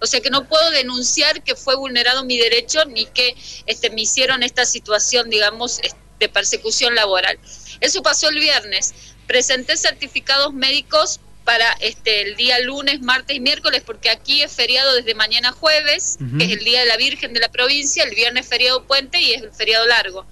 O 0.00 0.06
sea 0.06 0.20
que 0.20 0.28
no 0.28 0.46
puedo 0.46 0.70
denunciar 0.70 1.42
que 1.42 1.54
fue 1.54 1.74
vulnerado 1.76 2.24
mi 2.24 2.36
derecho 2.36 2.84
ni 2.84 3.06
que 3.06 3.34
este, 3.64 3.88
me 3.88 4.02
hicieron 4.02 4.42
esta 4.42 4.66
situación, 4.66 5.30
digamos, 5.30 5.80
de 6.18 6.28
persecución 6.28 6.94
laboral. 6.94 7.38
Eso 7.80 8.02
pasó 8.02 8.28
el 8.28 8.40
viernes. 8.40 8.94
Presenté 9.26 9.76
certificados 9.76 10.52
médicos 10.52 11.20
para 11.46 11.72
este 11.80 12.22
el 12.22 12.36
día 12.36 12.58
lunes, 12.58 13.00
martes 13.00 13.36
y 13.36 13.40
miércoles, 13.40 13.82
porque 13.86 14.10
aquí 14.10 14.42
es 14.42 14.52
feriado 14.52 14.94
desde 14.94 15.14
mañana 15.14 15.52
jueves, 15.52 16.18
que 16.36 16.44
es 16.44 16.50
el 16.50 16.58
día 16.58 16.80
de 16.80 16.86
la 16.86 16.96
Virgen 16.96 17.32
de 17.32 17.40
la 17.40 17.48
provincia, 17.48 18.02
el 18.02 18.14
viernes 18.14 18.46
feriado 18.46 18.84
puente 18.84 19.18
y 19.20 19.32
es 19.32 19.42
el 19.42 19.52
feriado 19.52 19.86
largo. 19.86 20.26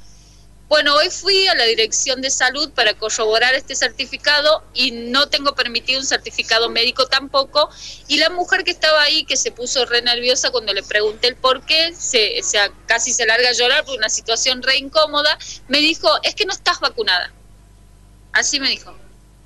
Bueno, 0.67 0.95
hoy 0.97 1.11
fui 1.11 1.47
a 1.47 1.55
la 1.55 1.65
Dirección 1.67 2.21
de 2.21 2.31
Salud 2.31 2.71
para 2.73 2.95
corroborar 2.95 3.55
este 3.55 3.77
certificado 3.77 4.65
y 4.75 4.91
no 4.91 5.29
tengo 5.29 5.55
permitido 5.55 6.01
un 6.01 6.07
certificado 6.07 6.69
médico 6.69 7.07
tampoco. 7.07 7.71
Y 8.09 8.17
la 8.17 8.31
mujer 8.31 8.65
que 8.65 8.73
estaba 8.73 9.03
ahí, 9.03 9.25
que 9.25 9.37
se 9.37 9.53
puso 9.53 9.85
re 9.87 10.03
nerviosa 10.03 10.51
cuando 10.51 10.73
le 10.73 10.83
pregunté 10.83 11.29
el 11.29 11.37
por 11.37 11.65
qué, 11.65 11.95
se, 11.95 12.43
se 12.43 12.59
casi 12.87 13.13
se 13.13 13.25
larga 13.25 13.51
a 13.51 13.53
llorar 13.53 13.85
por 13.85 13.97
una 13.97 14.09
situación 14.09 14.63
re 14.63 14.79
incómoda, 14.79 15.39
me 15.69 15.79
dijo, 15.79 16.09
es 16.25 16.35
que 16.35 16.45
no 16.45 16.53
estás 16.53 16.81
vacunada. 16.81 17.33
Así 18.33 18.59
me 18.59 18.69
dijo 18.69 19.04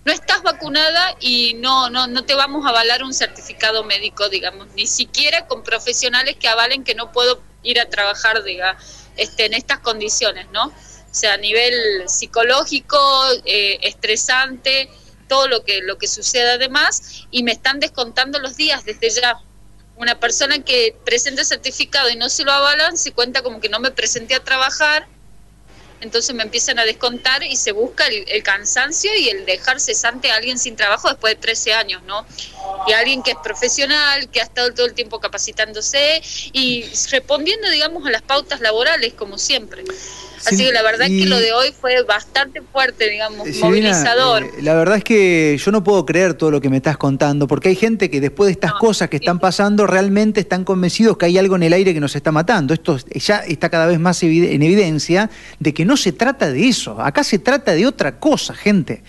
no 0.08 0.14
estás 0.14 0.42
vacunada 0.42 1.16
y 1.20 1.52
no, 1.52 1.90
no, 1.90 2.06
no 2.06 2.24
te 2.24 2.34
vamos 2.34 2.64
a 2.64 2.70
avalar 2.70 3.02
un 3.02 3.12
certificado 3.12 3.84
médico, 3.84 4.30
digamos, 4.30 4.68
ni 4.74 4.86
siquiera 4.86 5.46
con 5.46 5.62
profesionales 5.62 6.34
que 6.40 6.48
avalen 6.48 6.82
que 6.82 6.94
no 6.94 7.12
puedo 7.12 7.42
ir 7.62 7.78
a 7.78 7.90
trabajar, 7.90 8.42
diga, 8.42 8.78
este, 9.18 9.44
en 9.44 9.52
estas 9.52 9.80
condiciones, 9.80 10.46
¿no? 10.50 10.68
O 10.68 10.72
sea, 11.14 11.34
a 11.34 11.36
nivel 11.36 12.08
psicológico, 12.08 12.98
eh, 13.44 13.80
estresante, 13.82 14.88
todo 15.28 15.46
lo 15.46 15.62
que, 15.62 15.82
lo 15.82 15.98
que 15.98 16.08
suceda 16.08 16.54
además, 16.54 17.26
y 17.30 17.42
me 17.42 17.52
están 17.52 17.78
descontando 17.78 18.38
los 18.38 18.56
días 18.56 18.86
desde 18.86 19.10
ya. 19.10 19.38
Una 19.96 20.18
persona 20.18 20.64
que 20.64 20.96
presenta 21.04 21.44
certificado 21.44 22.08
y 22.08 22.16
no 22.16 22.30
se 22.30 22.44
lo 22.44 22.52
avalan, 22.52 22.96
se 22.96 23.12
cuenta 23.12 23.42
como 23.42 23.60
que 23.60 23.68
no 23.68 23.78
me 23.78 23.90
presenté 23.90 24.36
a 24.36 24.42
trabajar, 24.42 25.06
entonces 26.00 26.34
me 26.34 26.42
empiezan 26.42 26.78
a 26.78 26.84
descontar 26.84 27.42
y 27.42 27.56
se 27.56 27.72
busca 27.72 28.04
el, 28.06 28.42
cansancio 28.42 29.10
y 29.18 29.28
el 29.28 29.44
dejar 29.44 29.80
cesante 29.80 30.30
a 30.30 30.36
alguien 30.36 30.58
sin 30.58 30.76
trabajo 30.76 31.08
después 31.08 31.34
de 31.34 31.40
13 31.40 31.74
años, 31.74 32.02
¿no? 32.04 32.24
Y 32.86 32.92
alguien 32.92 33.22
que 33.22 33.32
es 33.32 33.36
profesional, 33.42 34.28
que 34.30 34.40
ha 34.40 34.44
estado 34.44 34.72
todo 34.72 34.86
el 34.86 34.94
tiempo 34.94 35.20
capacitándose 35.20 36.22
y 36.52 36.84
respondiendo, 37.10 37.68
digamos, 37.70 38.06
a 38.06 38.10
las 38.10 38.22
pautas 38.22 38.60
laborales, 38.60 39.14
como 39.14 39.38
siempre. 39.38 39.84
Así 40.46 40.64
que 40.64 40.72
la 40.72 40.82
verdad 40.82 41.08
es 41.08 41.22
que 41.22 41.26
lo 41.26 41.38
de 41.38 41.52
hoy 41.52 41.72
fue 41.78 42.02
bastante 42.02 42.62
fuerte, 42.62 43.10
digamos, 43.10 43.46
eh, 43.46 43.54
movilizador. 43.60 44.44
Eh, 44.44 44.62
la 44.62 44.74
verdad 44.74 44.98
es 44.98 45.04
que 45.04 45.58
yo 45.58 45.72
no 45.72 45.82
puedo 45.82 46.06
creer 46.06 46.34
todo 46.34 46.50
lo 46.50 46.60
que 46.60 46.68
me 46.68 46.76
estás 46.76 46.96
contando, 46.96 47.46
porque 47.46 47.70
hay 47.70 47.76
gente 47.76 48.10
que 48.10 48.20
después 48.20 48.46
de 48.46 48.52
estas 48.52 48.74
cosas 48.74 49.08
que 49.08 49.16
están 49.16 49.38
pasando 49.38 49.86
realmente 49.86 50.40
están 50.40 50.64
convencidos 50.64 51.16
que 51.18 51.26
hay 51.26 51.38
algo 51.38 51.56
en 51.56 51.64
el 51.64 51.72
aire 51.72 51.92
que 51.92 52.00
nos 52.00 52.14
está 52.14 52.32
matando. 52.32 52.74
Esto 52.74 52.98
ya 53.14 53.38
está 53.38 53.68
cada 53.68 53.86
vez 53.86 53.98
más 53.98 54.22
en 54.22 54.62
evidencia 54.62 55.30
de 55.58 55.74
que 55.74 55.84
no 55.84 55.87
se 55.96 56.12
trata 56.12 56.50
de 56.50 56.68
eso, 56.68 57.00
acá 57.00 57.24
se 57.24 57.38
trata 57.38 57.72
de 57.72 57.86
otra 57.86 58.18
cosa, 58.18 58.54
gente. 58.54 59.02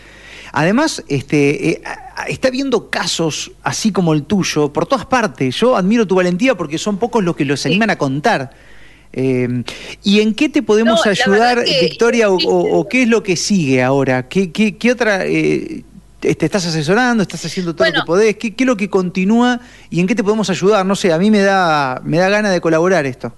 Además, 0.52 1.04
este, 1.08 1.70
eh, 1.70 1.82
está 2.28 2.50
viendo 2.50 2.90
casos 2.90 3.52
así 3.64 3.92
como 3.92 4.14
el 4.14 4.24
tuyo 4.24 4.74
por 4.74 4.86
todas 4.86 5.06
partes. 5.06 5.56
Yo 5.56 5.76
admiro 5.76 6.08
tu 6.08 6.16
valentía 6.16 6.56
porque 6.56 6.78
son 6.78 6.98
pocos 6.98 7.24
los 7.24 7.36
que 7.36 7.46
los 7.46 7.66
animan 7.66 7.92
a 7.92 7.98
contar. 7.98 8.52
Eh, 9.12 9.64
¿Y 10.04 10.22
en 10.22 10.34
qué 10.34 10.50
te 10.50 10.62
podemos 10.62 11.06
ayudar, 11.06 11.64
Victoria, 11.82 12.30
o, 12.30 12.88
qué 12.90 13.04
es 13.04 13.10
lo 13.10 13.24
que 13.24 13.36
sigue 13.36 13.82
ahora? 13.84 14.28
¿Qué, 14.28 14.52
qué, 14.52 14.92
otra... 14.92 15.26
Eh, 15.26 15.84
te 16.20 16.46
estás 16.46 16.66
asesorando, 16.66 17.24
estás 17.24 17.46
haciendo 17.46 17.74
todo 17.74 17.88
lo 17.88 17.94
que 17.94 18.06
podés, 18.06 18.36
¿Qué, 18.36 18.54
¿qué, 18.54 18.66
es 18.66 18.68
lo 18.68 18.76
que 18.76 18.90
continúa 18.90 19.62
y 19.90 20.02
en 20.02 20.08
qué 20.08 20.16
te 20.16 20.24
podemos 20.24 20.50
ayudar? 20.50 20.86
No 20.86 20.96
sé, 20.96 21.14
a 21.14 21.18
mí 21.18 21.32
me 21.32 21.40
da, 21.40 22.02
me 22.04 22.18
da 22.18 22.28
ganas 22.28 22.52
de 22.52 22.60
colaborar 22.60 23.06
esto. 23.06 23.34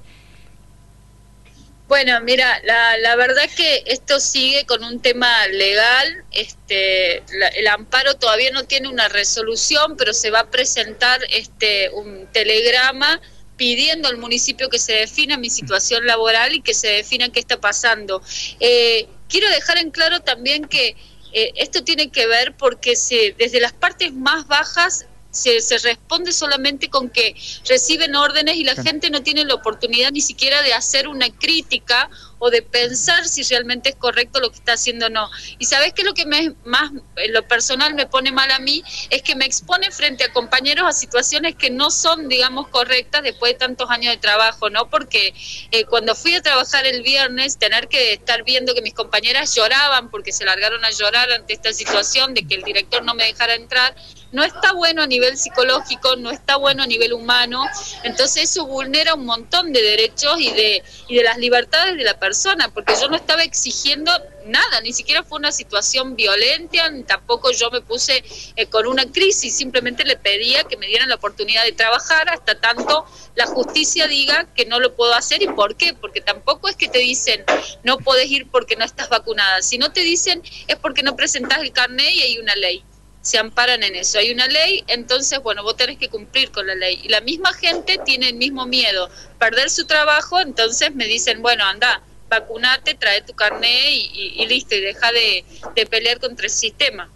Bueno, 1.91 2.21
mira, 2.21 2.61
la, 2.63 2.97
la 2.99 3.17
verdad 3.17 3.43
que 3.53 3.83
esto 3.85 4.21
sigue 4.21 4.65
con 4.65 4.81
un 4.81 5.01
tema 5.01 5.45
legal. 5.47 6.23
Este, 6.31 7.17
el 7.17 7.67
amparo 7.67 8.13
todavía 8.13 8.49
no 8.51 8.63
tiene 8.63 8.87
una 8.87 9.09
resolución, 9.09 9.97
pero 9.97 10.13
se 10.13 10.31
va 10.31 10.39
a 10.39 10.49
presentar 10.49 11.19
este 11.29 11.89
un 11.89 12.27
telegrama 12.31 13.19
pidiendo 13.57 14.07
al 14.07 14.15
municipio 14.15 14.69
que 14.69 14.79
se 14.79 14.93
defina 14.93 15.35
mi 15.35 15.49
situación 15.49 16.07
laboral 16.07 16.55
y 16.55 16.61
que 16.61 16.73
se 16.73 16.87
defina 16.87 17.27
qué 17.27 17.41
está 17.41 17.59
pasando. 17.59 18.21
Eh, 18.61 19.09
quiero 19.27 19.49
dejar 19.49 19.77
en 19.77 19.91
claro 19.91 20.21
también 20.21 20.69
que 20.69 20.95
eh, 21.33 21.51
esto 21.57 21.83
tiene 21.83 22.09
que 22.09 22.25
ver 22.25 22.55
porque 22.55 22.95
se, 22.95 23.35
desde 23.37 23.59
las 23.59 23.73
partes 23.73 24.13
más 24.13 24.47
bajas 24.47 25.07
se, 25.31 25.61
se, 25.61 25.77
responde 25.79 26.31
solamente 26.31 26.89
con 26.89 27.09
que 27.09 27.35
reciben 27.67 28.15
órdenes 28.15 28.57
y 28.57 28.63
la 28.63 28.75
gente 28.75 29.09
no 29.09 29.23
tiene 29.23 29.45
la 29.45 29.55
oportunidad 29.55 30.11
ni 30.11 30.21
siquiera 30.21 30.61
de 30.61 30.73
hacer 30.73 31.07
una 31.07 31.29
crítica 31.29 32.09
o 32.43 32.49
de 32.49 32.63
pensar 32.63 33.27
si 33.27 33.43
realmente 33.43 33.89
es 33.89 33.95
correcto 33.95 34.39
lo 34.39 34.49
que 34.49 34.57
está 34.57 34.73
haciendo 34.73 35.05
o 35.05 35.09
no. 35.09 35.29
Y 35.59 35.65
sabes 35.65 35.93
que 35.93 36.03
lo 36.03 36.15
que 36.15 36.25
me, 36.25 36.55
más, 36.65 36.91
en 37.17 37.33
lo 37.33 37.47
personal 37.47 37.93
me 37.93 38.07
pone 38.07 38.31
mal 38.31 38.49
a 38.49 38.57
mí 38.57 38.83
es 39.11 39.21
que 39.21 39.35
me 39.35 39.45
expone 39.45 39.91
frente 39.91 40.23
a 40.23 40.33
compañeros 40.33 40.87
a 40.87 40.91
situaciones 40.91 41.55
que 41.55 41.69
no 41.69 41.91
son, 41.91 42.27
digamos, 42.27 42.67
correctas 42.69 43.21
después 43.21 43.53
de 43.53 43.59
tantos 43.59 43.91
años 43.91 44.11
de 44.11 44.17
trabajo, 44.17 44.71
¿no? 44.71 44.89
Porque 44.89 45.35
eh, 45.71 45.85
cuando 45.85 46.15
fui 46.15 46.33
a 46.33 46.41
trabajar 46.41 46.87
el 46.87 47.03
viernes, 47.03 47.59
tener 47.59 47.87
que 47.87 48.13
estar 48.13 48.43
viendo 48.43 48.73
que 48.73 48.81
mis 48.81 48.95
compañeras 48.95 49.53
lloraban 49.53 50.09
porque 50.09 50.31
se 50.31 50.43
largaron 50.43 50.83
a 50.83 50.89
llorar 50.89 51.31
ante 51.31 51.53
esta 51.53 51.71
situación 51.73 52.33
de 52.33 52.47
que 52.47 52.55
el 52.55 52.63
director 52.63 53.03
no 53.03 53.13
me 53.13 53.25
dejara 53.25 53.53
entrar, 53.53 53.95
no 54.31 54.43
está 54.43 54.73
bueno 54.73 55.01
a 55.01 55.07
nivel 55.07 55.37
psicológico, 55.37 56.15
no 56.15 56.31
está 56.31 56.55
bueno 56.55 56.83
a 56.83 56.87
nivel 56.87 57.13
humano, 57.13 57.63
entonces 58.03 58.51
eso 58.51 58.65
vulnera 58.65 59.13
un 59.15 59.25
montón 59.25 59.73
de 59.73 59.81
derechos 59.81 60.39
y 60.39 60.51
de, 60.51 60.83
y 61.07 61.15
de 61.15 61.23
las 61.23 61.37
libertades 61.37 61.97
de 61.97 62.03
la 62.03 62.19
persona, 62.19 62.69
porque 62.69 62.93
yo 62.99 63.09
no 63.09 63.15
estaba 63.15 63.43
exigiendo 63.43 64.11
nada, 64.45 64.81
ni 64.81 64.93
siquiera 64.93 65.23
fue 65.23 65.37
una 65.37 65.51
situación 65.51 66.15
violenta, 66.15 66.89
tampoco 67.05 67.51
yo 67.51 67.69
me 67.71 67.81
puse 67.81 68.23
eh, 68.55 68.65
con 68.67 68.87
una 68.87 69.05
crisis, 69.05 69.55
simplemente 69.55 70.03
le 70.03 70.17
pedía 70.17 70.63
que 70.63 70.77
me 70.77 70.87
dieran 70.87 71.09
la 71.09 71.15
oportunidad 71.15 71.63
de 71.63 71.71
trabajar 71.73 72.29
hasta 72.29 72.59
tanto 72.59 73.05
la 73.35 73.45
justicia 73.45 74.07
diga 74.07 74.47
que 74.55 74.65
no 74.65 74.79
lo 74.79 74.95
puedo 74.95 75.13
hacer. 75.13 75.41
Y 75.41 75.47
por 75.47 75.75
qué, 75.75 75.93
porque 75.93 76.21
tampoco 76.21 76.67
es 76.67 76.75
que 76.75 76.87
te 76.87 76.99
dicen 76.99 77.43
no 77.83 77.97
puedes 77.97 78.29
ir 78.29 78.49
porque 78.49 78.75
no 78.75 78.85
estás 78.85 79.09
vacunada, 79.09 79.61
si 79.61 79.77
no 79.77 79.91
te 79.91 80.01
dicen 80.01 80.41
es 80.67 80.75
porque 80.77 81.03
no 81.03 81.15
presentas 81.15 81.59
el 81.59 81.71
carnet 81.71 82.11
y 82.11 82.21
hay 82.21 82.37
una 82.39 82.55
ley 82.55 82.83
se 83.21 83.37
amparan 83.37 83.83
en 83.83 83.95
eso. 83.95 84.19
Hay 84.19 84.31
una 84.31 84.47
ley, 84.47 84.83
entonces, 84.87 85.39
bueno, 85.39 85.63
vos 85.63 85.77
tenés 85.77 85.97
que 85.97 86.09
cumplir 86.09 86.51
con 86.51 86.67
la 86.67 86.75
ley. 86.75 87.01
Y 87.03 87.09
la 87.09 87.21
misma 87.21 87.53
gente 87.53 87.99
tiene 88.05 88.29
el 88.29 88.35
mismo 88.35 88.65
miedo, 88.65 89.09
perder 89.39 89.69
su 89.69 89.85
trabajo, 89.85 90.39
entonces 90.39 90.93
me 90.95 91.05
dicen, 91.05 91.41
bueno, 91.41 91.63
anda, 91.65 92.01
vacunate, 92.29 92.95
trae 92.95 93.21
tu 93.21 93.33
carnet 93.33 93.91
y, 93.91 94.45
listo, 94.47 94.75
y 94.75 94.81
deja 94.81 95.11
de, 95.11 95.45
de 95.75 95.85
pelear 95.85 96.19
contra 96.19 96.45
el 96.45 96.51
sistema 96.51 97.09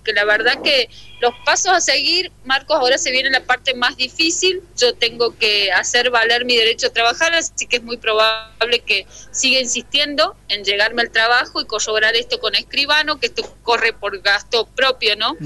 que 0.00 0.12
la 0.12 0.24
verdad 0.24 0.62
que 0.62 0.88
los 1.20 1.32
pasos 1.44 1.72
a 1.72 1.80
seguir, 1.80 2.30
Marcos, 2.44 2.76
ahora 2.78 2.98
se 2.98 3.10
viene 3.10 3.30
la 3.30 3.44
parte 3.44 3.74
más 3.74 3.96
difícil, 3.96 4.62
yo 4.76 4.94
tengo 4.94 5.36
que 5.36 5.72
hacer 5.72 6.10
valer 6.10 6.44
mi 6.44 6.56
derecho 6.56 6.88
a 6.88 6.90
trabajar, 6.90 7.34
así 7.34 7.66
que 7.66 7.76
es 7.76 7.82
muy 7.82 7.96
probable 7.96 8.80
que 8.80 9.06
siga 9.30 9.60
insistiendo 9.60 10.36
en 10.48 10.64
llegarme 10.64 11.02
al 11.02 11.10
trabajo 11.10 11.60
y 11.60 11.66
corroborar 11.66 12.16
esto 12.16 12.38
con 12.38 12.54
escribano, 12.54 13.18
que 13.18 13.26
esto 13.26 13.42
corre 13.62 13.92
por 13.92 14.20
gasto 14.20 14.66
propio, 14.66 15.16
¿no? 15.16 15.36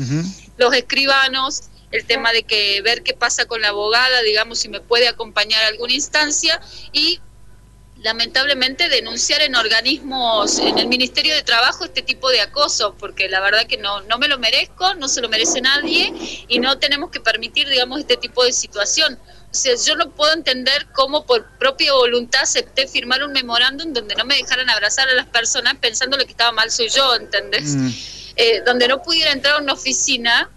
Los 0.59 0.75
escribanos, 0.75 1.62
el 1.91 2.05
tema 2.07 2.33
de 2.33 2.43
que 2.43 2.81
ver 2.83 3.03
qué 3.03 3.15
pasa 3.15 3.47
con 3.47 3.61
la 3.61 3.69
abogada, 3.69 4.23
digamos, 4.23 4.59
si 4.59 4.69
me 4.69 4.81
puede 4.81 5.09
acompañar 5.09 5.62
a 5.65 5.69
alguna 5.69 5.93
instancia 5.93 6.61
y 6.93 7.21
lamentablemente 8.03 8.88
denunciar 8.88 9.43
en 9.43 9.55
organismos, 9.55 10.59
en 10.59 10.79
el 10.79 10.88
Ministerio 10.88 11.35
de 11.35 11.43
Trabajo, 11.43 11.85
este 11.85 12.03
tipo 12.03 12.31
de 12.31 12.41
acoso, 12.41 12.95
porque 12.99 13.29
la 13.29 13.41
verdad 13.41 13.67
que 13.67 13.77
no, 13.77 14.01
no 14.03 14.19
me 14.19 14.29
lo 14.29 14.38
merezco, 14.38 14.95
no 14.95 15.09
se 15.09 15.21
lo 15.21 15.29
merece 15.29 15.61
nadie 15.61 16.12
y 16.49 16.59
no 16.59 16.79
tenemos 16.79 17.11
que 17.11 17.21
permitir, 17.21 17.69
digamos, 17.69 18.01
este 18.01 18.17
tipo 18.17 18.45
de 18.45 18.53
situación. 18.53 19.19
O 19.51 19.55
sea, 19.55 19.75
yo 19.77 19.97
no 19.97 20.11
puedo 20.11 20.33
entender 20.33 20.87
cómo 20.93 21.27
por 21.27 21.47
propia 21.59 21.93
voluntad 21.93 22.43
acepté 22.43 22.88
firmar 22.88 23.23
un 23.23 23.33
memorándum 23.33 23.93
donde 23.93 24.15
no 24.17 24.25
me 24.25 24.37
dejaran 24.37 24.69
abrazar 24.71 25.09
a 25.09 25.15
las 25.15 25.27
personas 25.27 25.75
pensando 25.81 26.17
lo 26.17 26.25
que 26.25 26.33
estaba 26.33 26.53
mal 26.53 26.71
soy 26.71 26.88
yo, 26.88 27.15
¿entendés? 27.15 27.77
Mm. 27.77 27.88
Eh, 28.37 28.62
donde 28.65 28.88
no 28.88 29.03
pudiera 29.03 29.31
entrar 29.31 29.57
a 29.57 29.59
una 29.59 29.75
oficina 29.75 30.51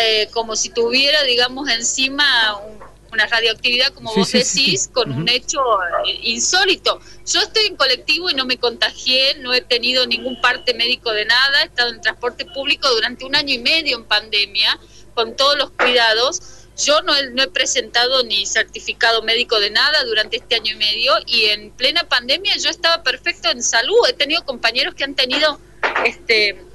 eh, 0.00 0.28
como 0.32 0.56
si 0.56 0.70
tuviera, 0.70 1.22
digamos, 1.22 1.68
encima 1.68 2.56
un, 2.56 2.77
una 3.12 3.26
radioactividad, 3.26 3.92
como 3.92 4.14
vos 4.14 4.32
decís, 4.32 4.88
con 4.92 5.12
un 5.12 5.28
hecho 5.28 5.60
eh, 6.06 6.18
insólito. 6.22 7.00
Yo 7.26 7.40
estoy 7.40 7.66
en 7.66 7.76
colectivo 7.76 8.30
y 8.30 8.34
no 8.34 8.44
me 8.44 8.58
contagié, 8.58 9.36
no 9.38 9.52
he 9.52 9.60
tenido 9.60 10.06
ningún 10.06 10.40
parte 10.40 10.74
médico 10.74 11.12
de 11.12 11.24
nada, 11.24 11.62
he 11.62 11.66
estado 11.66 11.90
en 11.90 12.00
transporte 12.00 12.44
público 12.44 12.88
durante 12.90 13.24
un 13.24 13.36
año 13.36 13.54
y 13.54 13.58
medio 13.58 13.96
en 13.96 14.04
pandemia, 14.04 14.78
con 15.14 15.36
todos 15.36 15.56
los 15.56 15.70
cuidados. 15.70 16.40
Yo 16.76 17.02
no 17.02 17.16
he, 17.16 17.30
no 17.30 17.42
he 17.42 17.48
presentado 17.48 18.22
ni 18.22 18.46
certificado 18.46 19.22
médico 19.22 19.58
de 19.58 19.70
nada 19.70 20.04
durante 20.04 20.36
este 20.36 20.54
año 20.54 20.74
y 20.74 20.76
medio 20.76 21.12
y 21.26 21.46
en 21.46 21.72
plena 21.72 22.08
pandemia 22.08 22.56
yo 22.56 22.70
estaba 22.70 23.02
perfecto 23.02 23.50
en 23.50 23.62
salud. 23.62 23.96
He 24.08 24.12
tenido 24.12 24.44
compañeros 24.44 24.94
que 24.94 25.02
han 25.02 25.16
tenido 25.16 25.60
este 26.04 26.67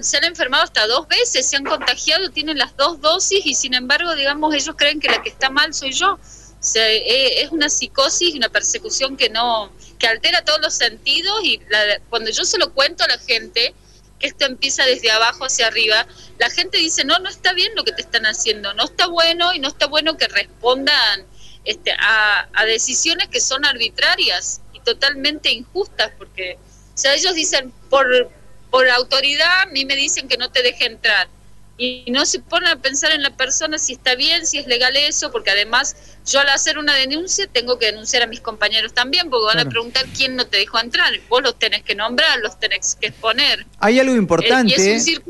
se 0.00 0.16
han 0.16 0.24
enfermado 0.24 0.64
hasta 0.64 0.86
dos 0.86 1.06
veces, 1.08 1.46
se 1.48 1.56
han 1.56 1.64
contagiado, 1.64 2.30
tienen 2.30 2.58
las 2.58 2.76
dos 2.76 3.00
dosis 3.00 3.44
y 3.44 3.54
sin 3.54 3.74
embargo, 3.74 4.14
digamos, 4.14 4.54
ellos 4.54 4.74
creen 4.76 5.00
que 5.00 5.08
la 5.08 5.22
que 5.22 5.28
está 5.28 5.50
mal 5.50 5.74
soy 5.74 5.92
yo. 5.92 6.18
E, 6.76 7.42
es 7.42 7.52
una 7.52 7.68
psicosis, 7.68 8.34
una 8.34 8.48
persecución 8.48 9.16
que 9.16 9.28
no, 9.28 9.70
que 9.98 10.06
altera 10.06 10.42
todos 10.44 10.60
los 10.62 10.74
sentidos 10.74 11.40
y 11.42 11.60
cuando 12.08 12.30
yo 12.30 12.44
se 12.44 12.58
lo 12.58 12.72
cuento 12.72 13.04
a 13.04 13.08
la 13.08 13.18
gente, 13.18 13.74
que 14.18 14.28
esto 14.28 14.46
empieza 14.46 14.86
desde 14.86 15.10
abajo 15.10 15.44
hacia 15.44 15.66
arriba, 15.66 16.06
la 16.38 16.48
gente 16.48 16.78
dice, 16.78 17.04
no, 17.04 17.18
no 17.18 17.28
está 17.28 17.52
bien 17.52 17.72
lo 17.74 17.84
que 17.84 17.92
te 17.92 18.00
están 18.00 18.24
haciendo, 18.24 18.72
no 18.72 18.84
está 18.84 19.06
bueno 19.08 19.52
y 19.52 19.58
no 19.58 19.68
está 19.68 19.86
bueno 19.86 20.16
que 20.16 20.28
respondan 20.28 21.26
este, 21.64 21.92
a, 21.92 22.48
a 22.54 22.64
decisiones 22.64 23.28
que 23.28 23.40
son 23.40 23.66
arbitrarias 23.66 24.62
y 24.72 24.80
totalmente 24.80 25.50
injustas, 25.50 26.12
porque, 26.16 26.58
o 26.94 26.96
sea, 26.96 27.14
ellos 27.14 27.34
dicen, 27.34 27.72
por 27.90 28.06
por 28.74 28.90
autoridad 28.90 29.60
a 29.62 29.66
mí 29.66 29.84
me 29.84 29.94
dicen 29.94 30.26
que 30.26 30.36
no 30.36 30.50
te 30.50 30.60
deje 30.60 30.86
entrar. 30.86 31.28
Y 31.78 32.04
no 32.08 32.26
se 32.26 32.40
ponen 32.40 32.70
a 32.70 32.76
pensar 32.82 33.12
en 33.12 33.22
la 33.22 33.30
persona 33.30 33.78
si 33.78 33.92
está 33.92 34.16
bien, 34.16 34.46
si 34.46 34.58
es 34.58 34.66
legal 34.66 34.96
eso, 34.96 35.30
porque 35.30 35.50
además 35.50 35.96
yo 36.26 36.40
al 36.40 36.48
hacer 36.48 36.78
una 36.78 36.94
denuncia 36.94 37.46
tengo 37.46 37.78
que 37.78 37.86
denunciar 37.86 38.22
a 38.22 38.26
mis 38.26 38.40
compañeros 38.40 38.94
también, 38.94 39.28
porque 39.28 39.56
van 39.56 39.66
a 39.66 39.68
preguntar 39.68 40.06
quién 40.16 40.36
no 40.36 40.46
te 40.46 40.56
dejó 40.58 40.78
entrar. 40.80 41.12
Vos 41.28 41.42
los 41.42 41.58
tenés 41.58 41.82
que 41.82 41.94
nombrar, 41.94 42.38
los 42.40 42.58
tenés 42.58 42.96
que 43.00 43.08
exponer. 43.08 43.66
Hay 43.78 43.98
algo 44.00 44.14
importante, 44.14 44.74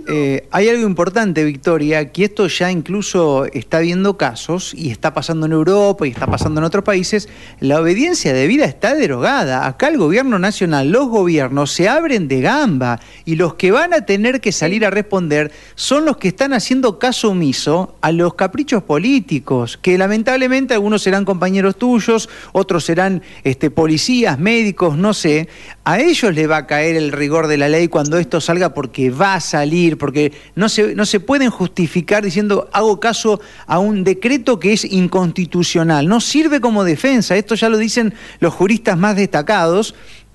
eh, 0.09 0.49
hay 0.51 0.69
algo 0.69 0.87
importante, 0.87 1.45
Victoria, 1.45 2.13
que 2.13 2.25
esto 2.25 2.47
ya 2.47 2.71
incluso 2.71 3.47
está 3.47 3.81
viendo 3.81 4.17
casos 4.17 4.73
y 4.75 4.91
está 4.91 5.15
pasando 5.15 5.47
en 5.47 5.53
Europa 5.53 6.07
y 6.07 6.11
está 6.11 6.27
pasando 6.27 6.61
en 6.61 6.65
otros 6.65 6.85
países. 6.85 7.29
La 7.65 7.81
obediencia 7.81 8.35
de 8.35 8.47
vida 8.47 8.67
está 8.67 8.95
derogada. 8.95 9.67
Acá 9.67 9.89
el 9.89 9.97
gobierno 9.97 10.39
nacional, 10.39 10.91
los 10.91 11.09
gobiernos 11.09 11.73
se 11.73 11.89
abren 11.89 12.29
de 12.29 12.43
gamba 12.43 13.01
y 13.25 13.37
los 13.37 13.55
que 13.55 13.71
van 13.71 13.95
a 13.95 14.05
tener 14.05 14.43
que 14.43 14.53
salir 14.53 14.85
a 14.85 14.91
responder 14.91 15.51
son 15.75 16.05
los 16.05 16.19
que 16.19 16.29
están 16.29 16.53
haciendo 16.53 16.99
caso 16.99 17.31
omiso 17.31 17.97
a 18.03 18.13
los 18.13 18.35
caprichos 18.35 18.83
políticos, 18.83 19.79
que 19.81 19.97
lamentablemente 19.97 20.75
algunos 20.75 21.01
serán 21.01 21.25
compañeros 21.25 21.77
tuyos, 21.77 22.29
otros 22.53 22.85
serán 22.85 23.23
este, 23.45 23.71
policías, 23.71 24.39
médicos, 24.39 24.99
no 24.99 25.15
sé. 25.15 25.49
A 25.85 26.01
ellos 26.01 26.35
le 26.35 26.47
va 26.47 26.59
a 26.59 26.67
caer 26.67 26.97
el 26.97 27.13
rigor 27.13 27.47
de 27.47 27.57
la 27.57 27.71
ley 27.71 27.89
cuando 27.89 28.19
esto 28.19 28.43
salga 28.43 28.75
porque 28.75 29.09
va 29.09 29.37
a 29.37 29.41
salir, 29.41 29.97
porque 29.97 30.35
no 30.55 30.69
se, 30.69 30.95
no 30.95 31.07
se 31.07 31.19
pueden 31.19 31.49
justificar 31.49 32.25
diciendo 32.25 32.69
hago 32.75 33.01
caso 33.01 33.41
a 33.67 33.79
un 33.79 34.05
decreto 34.05 34.61
que 34.61 34.75
es 34.75 34.85
inconstitucional. 34.85 36.07
No 36.07 36.21
sirve 36.21 36.61
como 36.61 36.85
defensa, 36.85 37.37
esto 37.37 37.54
ya 37.61 37.69
lo 37.69 37.79
dicen 37.79 38.15
los 38.41 38.55
juristas 38.55 38.99
más 38.99 39.17
destacados 39.17 39.95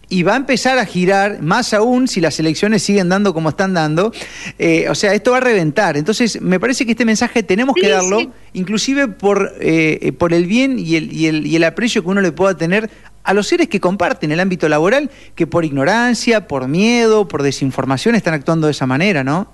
y 0.10 0.23
va 0.23 0.34
a 0.34 0.38
empezar 0.38 0.79
a 0.79 0.86
girar, 0.86 1.41
más 1.41 1.73
aún 1.73 2.08
si 2.08 2.19
las 2.19 2.39
elecciones 2.39 2.82
siguen 2.82 3.10
dando 3.10 3.34
como 3.34 3.49
están 3.49 3.75
dando. 3.75 4.12
Eh, 4.58 4.88
o 4.89 4.95
sea, 4.95 5.13
esto 5.13 5.32
va 5.32 5.38
a 5.38 5.41
reventar. 5.41 5.97
Entonces, 5.97 6.41
me 6.41 6.60
parece 6.60 6.86
que 6.86 6.91
este 6.91 7.05
mensaje 7.05 7.43
tenemos 7.43 7.75
que 7.75 7.89
darlo, 7.89 8.34
inclusive 8.53 9.08
por, 9.08 9.53
eh, 9.62 10.12
por 10.17 10.34
el 10.34 10.47
bien 10.47 10.79
y 10.79 10.95
el, 10.95 11.13
y, 11.13 11.27
el, 11.27 11.45
y 11.45 11.55
el 11.55 11.63
aprecio 11.63 12.01
que 12.01 12.10
uno 12.10 12.21
le 12.21 12.32
pueda 12.32 12.58
tener 12.58 12.89
a 13.23 13.34
los 13.34 13.47
seres 13.47 13.67
que 13.67 13.79
comparten 13.79 14.32
el 14.32 14.39
ámbito 14.39 14.67
laboral, 14.67 15.12
que 15.36 15.45
por 15.45 15.63
ignorancia, 15.63 16.47
por 16.47 16.67
miedo, 16.67 17.27
por 17.27 17.43
desinformación 17.43 18.15
están 18.15 18.34
actuando 18.34 18.65
de 18.65 18.71
esa 18.71 18.88
manera, 18.88 19.23
¿no? 19.23 19.51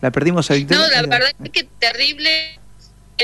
¿La 0.00 0.10
perdimos 0.10 0.50
a 0.50 0.54
Victoria? 0.54 0.82
No, 0.82 0.90
la 0.90 1.02
verdad 1.02 1.30
es 1.44 1.50
que 1.50 1.64
terrible 1.78 2.59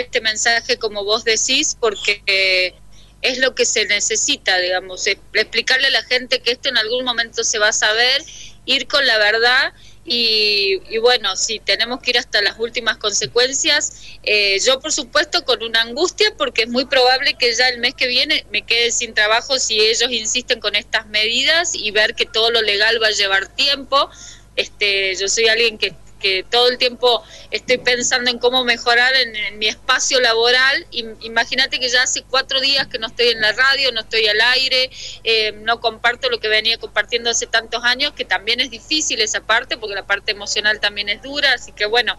este 0.00 0.20
mensaje, 0.20 0.78
como 0.78 1.04
vos 1.04 1.24
decís, 1.24 1.76
porque 1.78 2.74
es 3.22 3.38
lo 3.38 3.54
que 3.54 3.64
se 3.64 3.86
necesita, 3.86 4.58
digamos, 4.58 5.06
explicarle 5.06 5.88
a 5.88 5.90
la 5.90 6.02
gente 6.02 6.40
que 6.40 6.52
esto 6.52 6.68
en 6.68 6.78
algún 6.78 7.04
momento 7.04 7.42
se 7.44 7.58
va 7.58 7.68
a 7.68 7.72
saber, 7.72 8.22
ir 8.66 8.86
con 8.86 9.06
la 9.06 9.18
verdad 9.18 9.72
y, 10.08 10.98
bueno, 10.98 11.34
si 11.34 11.58
tenemos 11.58 12.00
que 12.00 12.10
ir 12.10 12.18
hasta 12.18 12.40
las 12.40 12.58
últimas 12.60 12.96
consecuencias, 12.96 14.18
eh, 14.22 14.58
yo 14.64 14.78
por 14.78 14.92
supuesto 14.92 15.44
con 15.44 15.64
una 15.64 15.82
angustia 15.82 16.32
porque 16.38 16.62
es 16.62 16.68
muy 16.68 16.84
probable 16.84 17.34
que 17.34 17.52
ya 17.54 17.68
el 17.68 17.78
mes 17.78 17.94
que 17.94 18.06
viene 18.06 18.46
me 18.52 18.62
quede 18.62 18.92
sin 18.92 19.14
trabajo 19.14 19.58
si 19.58 19.80
ellos 19.80 20.10
insisten 20.12 20.60
con 20.60 20.76
estas 20.76 21.08
medidas 21.08 21.74
y 21.74 21.90
ver 21.90 22.14
que 22.14 22.24
todo 22.24 22.52
lo 22.52 22.62
legal 22.62 23.02
va 23.02 23.08
a 23.08 23.12
llevar 23.12 23.48
tiempo. 23.48 24.08
Este, 24.54 25.16
yo 25.16 25.28
soy 25.28 25.48
alguien 25.48 25.76
que 25.76 25.94
que 26.26 26.44
todo 26.50 26.68
el 26.68 26.76
tiempo 26.76 27.22
estoy 27.52 27.78
pensando 27.78 28.30
en 28.30 28.38
cómo 28.38 28.64
mejorar 28.64 29.14
en, 29.14 29.58
mi 29.58 29.68
espacio 29.68 30.20
laboral. 30.20 30.86
Imagínate 31.20 31.78
que 31.78 31.88
ya 31.88 32.02
hace 32.02 32.22
cuatro 32.22 32.60
días 32.60 32.88
que 32.88 32.98
no 32.98 33.06
estoy 33.06 33.28
en 33.28 33.40
la 33.40 33.52
radio, 33.52 33.92
no 33.92 34.00
estoy 34.00 34.26
al 34.26 34.40
aire, 34.40 34.90
eh, 35.22 35.52
no 35.62 35.80
comparto 35.80 36.28
lo 36.28 36.40
que 36.40 36.48
venía 36.48 36.78
compartiendo 36.78 37.30
hace 37.30 37.46
tantos 37.46 37.84
años, 37.84 38.12
que 38.12 38.24
también 38.24 38.60
es 38.60 38.70
difícil 38.70 39.20
esa 39.20 39.40
parte, 39.40 39.76
porque 39.76 39.94
la 39.94 40.06
parte 40.06 40.32
emocional 40.32 40.80
también 40.80 41.08
es 41.08 41.22
dura, 41.22 41.52
así 41.52 41.72
que 41.72 41.86
bueno. 41.86 42.16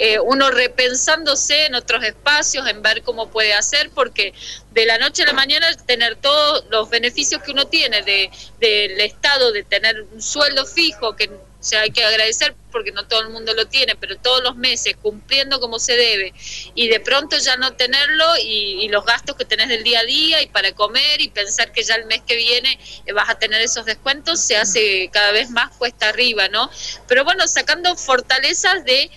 Eh, 0.00 0.20
uno 0.20 0.52
repensándose 0.52 1.66
en 1.66 1.74
otros 1.74 2.04
espacios, 2.04 2.68
en 2.68 2.82
ver 2.82 3.02
cómo 3.02 3.30
puede 3.30 3.52
hacer, 3.52 3.90
porque 3.92 4.32
de 4.70 4.86
la 4.86 4.96
noche 4.96 5.24
a 5.24 5.26
la 5.26 5.32
mañana 5.32 5.66
tener 5.86 6.14
todos 6.14 6.64
los 6.70 6.88
beneficios 6.88 7.42
que 7.42 7.50
uno 7.50 7.66
tiene 7.66 8.02
de, 8.02 8.30
del 8.60 9.00
Estado, 9.00 9.50
de 9.50 9.64
tener 9.64 10.06
un 10.12 10.22
sueldo 10.22 10.66
fijo, 10.66 11.16
que 11.16 11.28
o 11.60 11.62
sea, 11.62 11.80
hay 11.80 11.90
que 11.90 12.04
agradecer 12.04 12.54
porque 12.70 12.92
no 12.92 13.08
todo 13.08 13.20
el 13.20 13.30
mundo 13.30 13.52
lo 13.52 13.66
tiene, 13.66 13.96
pero 13.96 14.16
todos 14.16 14.42
los 14.44 14.54
meses 14.54 14.96
cumpliendo 15.02 15.58
como 15.58 15.80
se 15.80 15.96
debe 15.96 16.32
y 16.74 16.88
de 16.88 17.00
pronto 17.00 17.36
ya 17.36 17.56
no 17.56 17.74
tenerlo 17.74 18.24
y, 18.40 18.88
los 18.88 19.04
gastos 19.04 19.36
que 19.36 19.44
tenés 19.44 19.68
del 19.68 19.82
día 19.82 20.00
a 20.00 20.04
día 20.04 20.40
y 20.40 20.46
para 20.46 20.72
comer 20.72 21.20
y 21.20 21.28
pensar 21.28 21.72
que 21.72 21.82
ya 21.82 21.96
el 21.96 22.06
mes 22.06 22.22
que 22.26 22.36
viene 22.36 22.78
eh, 23.04 23.12
vas 23.12 23.28
a 23.28 23.38
tener 23.38 23.60
esos 23.60 23.84
descuentos 23.84 24.40
se 24.40 24.56
hace 24.56 25.10
cada 25.12 25.30
vez 25.30 25.50
más 25.50 25.76
cuesta 25.76 26.08
arriba, 26.08 26.48
¿no? 26.48 26.70
Pero 27.06 27.24
bueno, 27.24 27.46
sacando 27.46 27.94
fortalezas 27.96 28.84
de 28.84 29.10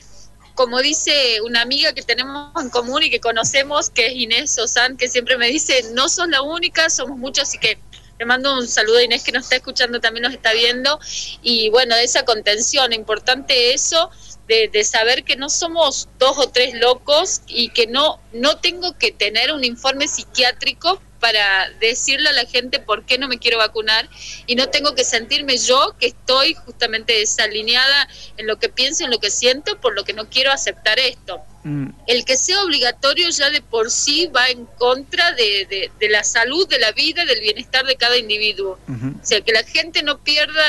como 0.55 0.81
dice 0.81 1.39
una 1.41 1.61
amiga 1.61 1.93
que 1.93 2.01
tenemos 2.01 2.51
en 2.61 2.69
común 2.69 3.03
y 3.03 3.09
que 3.09 3.19
conocemos, 3.19 3.89
que 3.89 4.07
es 4.07 4.13
Inés 4.13 4.57
Osan, 4.59 4.97
que 4.97 5.07
siempre 5.07 5.37
me 5.37 5.47
dice, 5.47 5.83
no 5.93 6.09
sos 6.09 6.27
la 6.27 6.41
única, 6.41 6.89
somos 6.89 7.17
muchos, 7.17 7.55
y 7.55 7.57
que 7.57 7.79
le 8.21 8.25
mando 8.25 8.53
un 8.53 8.67
saludo 8.67 8.99
a 8.99 9.03
Inés 9.03 9.23
que 9.23 9.31
nos 9.31 9.45
está 9.45 9.55
escuchando, 9.55 9.99
también 9.99 10.21
nos 10.21 10.33
está 10.33 10.53
viendo. 10.53 10.99
Y 11.41 11.71
bueno, 11.71 11.95
esa 11.95 12.23
contención, 12.23 12.93
importante 12.93 13.73
eso, 13.73 14.11
de, 14.47 14.67
de, 14.67 14.83
saber 14.83 15.23
que 15.23 15.35
no 15.35 15.49
somos 15.49 16.07
dos 16.19 16.37
o 16.37 16.47
tres 16.49 16.75
locos 16.75 17.41
y 17.47 17.69
que 17.69 17.87
no, 17.87 18.21
no 18.31 18.57
tengo 18.57 18.95
que 18.95 19.11
tener 19.11 19.51
un 19.51 19.63
informe 19.63 20.07
psiquiátrico 20.07 21.01
para 21.21 21.69
decirle 21.79 22.29
a 22.29 22.33
la 22.33 22.45
gente 22.45 22.79
por 22.79 23.05
qué 23.05 23.17
no 23.17 23.29
me 23.29 23.39
quiero 23.39 23.59
vacunar 23.59 24.09
y 24.47 24.55
no 24.55 24.67
tengo 24.69 24.95
que 24.95 25.05
sentirme 25.05 25.57
yo 25.57 25.95
que 25.97 26.07
estoy 26.07 26.55
justamente 26.55 27.13
desalineada 27.13 28.09
en 28.37 28.47
lo 28.47 28.59
que 28.59 28.67
pienso, 28.67 29.05
en 29.05 29.11
lo 29.11 29.19
que 29.19 29.29
siento, 29.29 29.79
por 29.79 29.95
lo 29.95 30.03
que 30.03 30.13
no 30.13 30.27
quiero 30.29 30.51
aceptar 30.51 30.99
esto. 30.99 31.41
Mm. 31.63 31.89
El 32.07 32.25
que 32.25 32.37
sea 32.37 32.63
obligatorio 32.63 33.29
ya 33.29 33.51
de 33.51 33.61
por 33.61 33.91
sí 33.91 34.27
va 34.27 34.49
en 34.49 34.65
contra 34.65 35.31
de, 35.33 35.91
la 36.09 36.23
salud, 36.23 36.67
de 36.67 36.79
la 36.79 36.91
vida, 36.91 37.23
del 37.25 37.39
bienestar 37.39 37.85
de 37.85 37.95
cada 37.95 38.17
individuo. 38.17 38.79
O 38.89 39.25
sea, 39.25 39.41
que 39.41 39.51
la 39.51 39.63
gente 39.63 40.01
no 40.01 40.23
pierda 40.23 40.65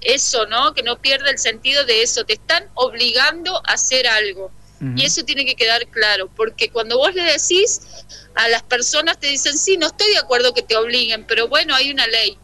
eso, 0.00 0.46
¿no? 0.46 0.74
Que 0.74 0.82
no 0.82 1.00
pierda 1.00 1.30
el 1.30 1.38
sentido 1.38 1.84
de 1.84 2.02
eso. 2.02 2.24
Te 2.24 2.34
están 2.34 2.68
obligando 2.74 3.56
a 3.64 3.74
hacer 3.74 4.08
algo. 4.08 4.50
Y 4.96 5.04
eso 5.04 5.24
tiene 5.24 5.44
que 5.44 5.54
quedar 5.54 5.86
claro, 5.88 6.28
porque 6.34 6.68
cuando 6.68 6.98
vos 6.98 7.14
le 7.14 7.22
decís 7.22 7.80
a 8.34 8.48
las 8.48 8.62
personas, 8.62 9.18
te 9.18 9.28
dicen, 9.28 9.56
sí, 9.56 9.76
no 9.76 9.86
estoy 9.86 10.10
de 10.10 10.18
acuerdo 10.18 10.52
que 10.52 10.62
te 10.62 10.76
obliguen, 10.76 11.24
pero 11.24 11.48
bueno, 11.48 11.74
hay 11.74 11.90
una 11.90 12.06
ley. 12.06 12.36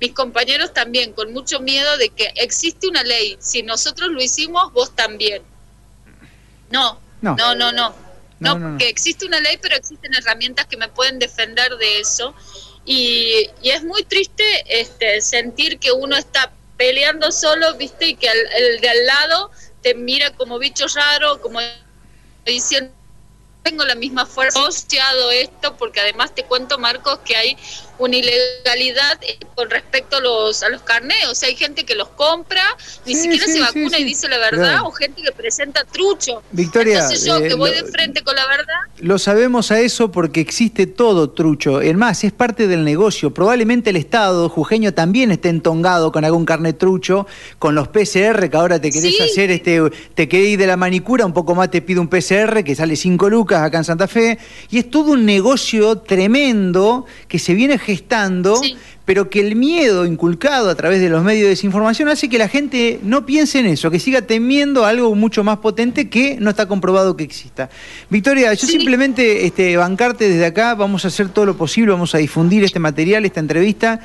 Mis 0.00 0.12
compañeros 0.12 0.72
también, 0.74 1.12
con 1.12 1.32
mucho 1.32 1.60
miedo 1.60 1.96
de 1.96 2.08
que 2.10 2.32
existe 2.36 2.88
una 2.88 3.02
ley. 3.02 3.36
Si 3.40 3.62
nosotros 3.62 4.10
lo 4.10 4.22
hicimos, 4.22 4.72
vos 4.72 4.94
también. 4.94 5.42
No, 6.70 7.00
no, 7.20 7.36
no, 7.36 7.72
no. 7.72 7.94
No, 8.40 8.58
no, 8.58 8.76
que 8.76 8.88
existe 8.88 9.24
una 9.24 9.38
ley, 9.38 9.56
pero 9.62 9.76
existen 9.76 10.12
herramientas 10.14 10.66
que 10.66 10.76
me 10.76 10.88
pueden 10.88 11.20
defender 11.20 11.76
de 11.76 12.00
eso. 12.00 12.34
Y, 12.84 13.48
y 13.62 13.70
es 13.70 13.84
muy 13.84 14.02
triste 14.02 14.42
este, 14.66 15.20
sentir 15.20 15.78
que 15.78 15.92
uno 15.92 16.16
está 16.16 16.50
peleando 16.76 17.30
solo, 17.30 17.74
viste, 17.76 18.08
y 18.08 18.16
que 18.16 18.28
el 18.28 18.80
de 18.80 18.88
al 18.88 19.06
lado 19.06 19.50
te 19.82 19.94
mira 19.94 20.30
como 20.30 20.58
bicho 20.58 20.86
raro, 20.94 21.40
como 21.40 21.60
diciendo 22.44 22.92
tengo 23.62 23.84
la 23.84 23.94
misma 23.94 24.26
fuerza 24.26 24.58
asociado 24.60 25.30
esto 25.30 25.76
porque 25.76 26.00
además 26.00 26.34
te 26.34 26.44
cuento 26.44 26.78
Marcos 26.78 27.20
que 27.24 27.36
hay 27.36 27.56
una 28.04 28.16
ilegalidad 28.16 29.18
eh, 29.22 29.38
con 29.54 29.70
respecto 29.70 30.16
a 30.16 30.20
los 30.20 30.62
a 30.62 30.68
los 30.68 30.82
carneos, 30.82 31.30
o 31.30 31.34
sea, 31.34 31.48
hay 31.48 31.56
gente 31.56 31.84
que 31.84 31.94
los 31.94 32.08
compra, 32.08 32.62
ni 33.06 33.14
siquiera 33.14 33.46
se 33.46 33.60
vacuna 33.60 33.98
y 33.98 34.04
dice 34.04 34.28
la 34.28 34.38
verdad, 34.38 34.80
o 34.84 34.90
gente 34.90 35.22
que 35.22 35.32
presenta 35.32 35.84
trucho. 35.84 36.42
Victoria, 36.50 37.00
entonces 37.00 37.24
yo 37.24 37.38
que 37.38 37.48
eh, 37.48 37.54
voy 37.54 37.70
de 37.70 37.84
frente 37.84 38.22
con 38.22 38.34
la 38.34 38.46
verdad. 38.46 38.74
Lo 38.98 39.18
sabemos 39.18 39.70
a 39.70 39.80
eso 39.80 40.10
porque 40.10 40.40
existe 40.40 40.86
todo 40.86 41.30
trucho. 41.30 41.80
Es 41.80 41.96
más, 41.96 42.24
es 42.24 42.32
parte 42.32 42.66
del 42.66 42.84
negocio. 42.84 43.32
Probablemente 43.32 43.90
el 43.90 43.96
Estado 43.96 44.48
jujeño 44.48 44.94
también 44.94 45.30
esté 45.30 45.48
entongado 45.48 46.12
con 46.12 46.24
algún 46.24 46.44
carnet 46.44 46.78
trucho, 46.78 47.26
con 47.58 47.74
los 47.74 47.88
PCR 47.88 48.48
que 48.50 48.56
ahora 48.56 48.80
te 48.80 48.90
querés 48.90 49.20
hacer, 49.20 49.50
este, 49.50 49.80
te 50.14 50.28
querés 50.28 50.48
ir 50.48 50.58
de 50.58 50.66
la 50.66 50.76
manicura, 50.76 51.26
un 51.26 51.32
poco 51.32 51.54
más 51.54 51.70
te 51.70 51.82
pide 51.82 52.00
un 52.00 52.08
PCR 52.08 52.64
que 52.64 52.74
sale 52.74 52.96
5 52.96 53.30
lucas 53.30 53.62
acá 53.62 53.78
en 53.78 53.84
Santa 53.84 54.08
Fe, 54.08 54.38
y 54.70 54.78
es 54.78 54.90
todo 54.90 55.12
un 55.12 55.24
negocio 55.24 55.98
tremendo 55.98 57.06
que 57.28 57.38
se 57.38 57.54
viene 57.54 57.78
gestando, 57.92 58.58
pero 59.04 59.28
que 59.28 59.40
el 59.40 59.54
miedo 59.54 60.06
inculcado 60.06 60.70
a 60.70 60.74
través 60.74 61.00
de 61.00 61.10
los 61.10 61.22
medios 61.22 61.42
de 61.42 61.50
desinformación 61.50 62.08
hace 62.08 62.30
que 62.30 62.38
la 62.38 62.48
gente 62.48 62.98
no 63.02 63.26
piense 63.26 63.58
en 63.58 63.66
eso, 63.66 63.90
que 63.90 63.98
siga 63.98 64.22
temiendo 64.22 64.86
algo 64.86 65.14
mucho 65.14 65.44
más 65.44 65.58
potente 65.58 66.08
que 66.08 66.38
no 66.40 66.48
está 66.48 66.66
comprobado 66.66 67.14
que 67.14 67.24
exista. 67.24 67.68
Victoria, 68.08 68.54
yo 68.54 68.66
simplemente 68.66 69.44
este, 69.44 69.76
bancarte 69.76 70.26
desde 70.26 70.46
acá, 70.46 70.74
vamos 70.74 71.04
a 71.04 71.08
hacer 71.08 71.28
todo 71.28 71.44
lo 71.44 71.56
posible, 71.58 71.92
vamos 71.92 72.14
a 72.14 72.18
difundir 72.18 72.64
este 72.64 72.78
material, 72.78 73.26
esta 73.26 73.40
entrevista. 73.40 74.00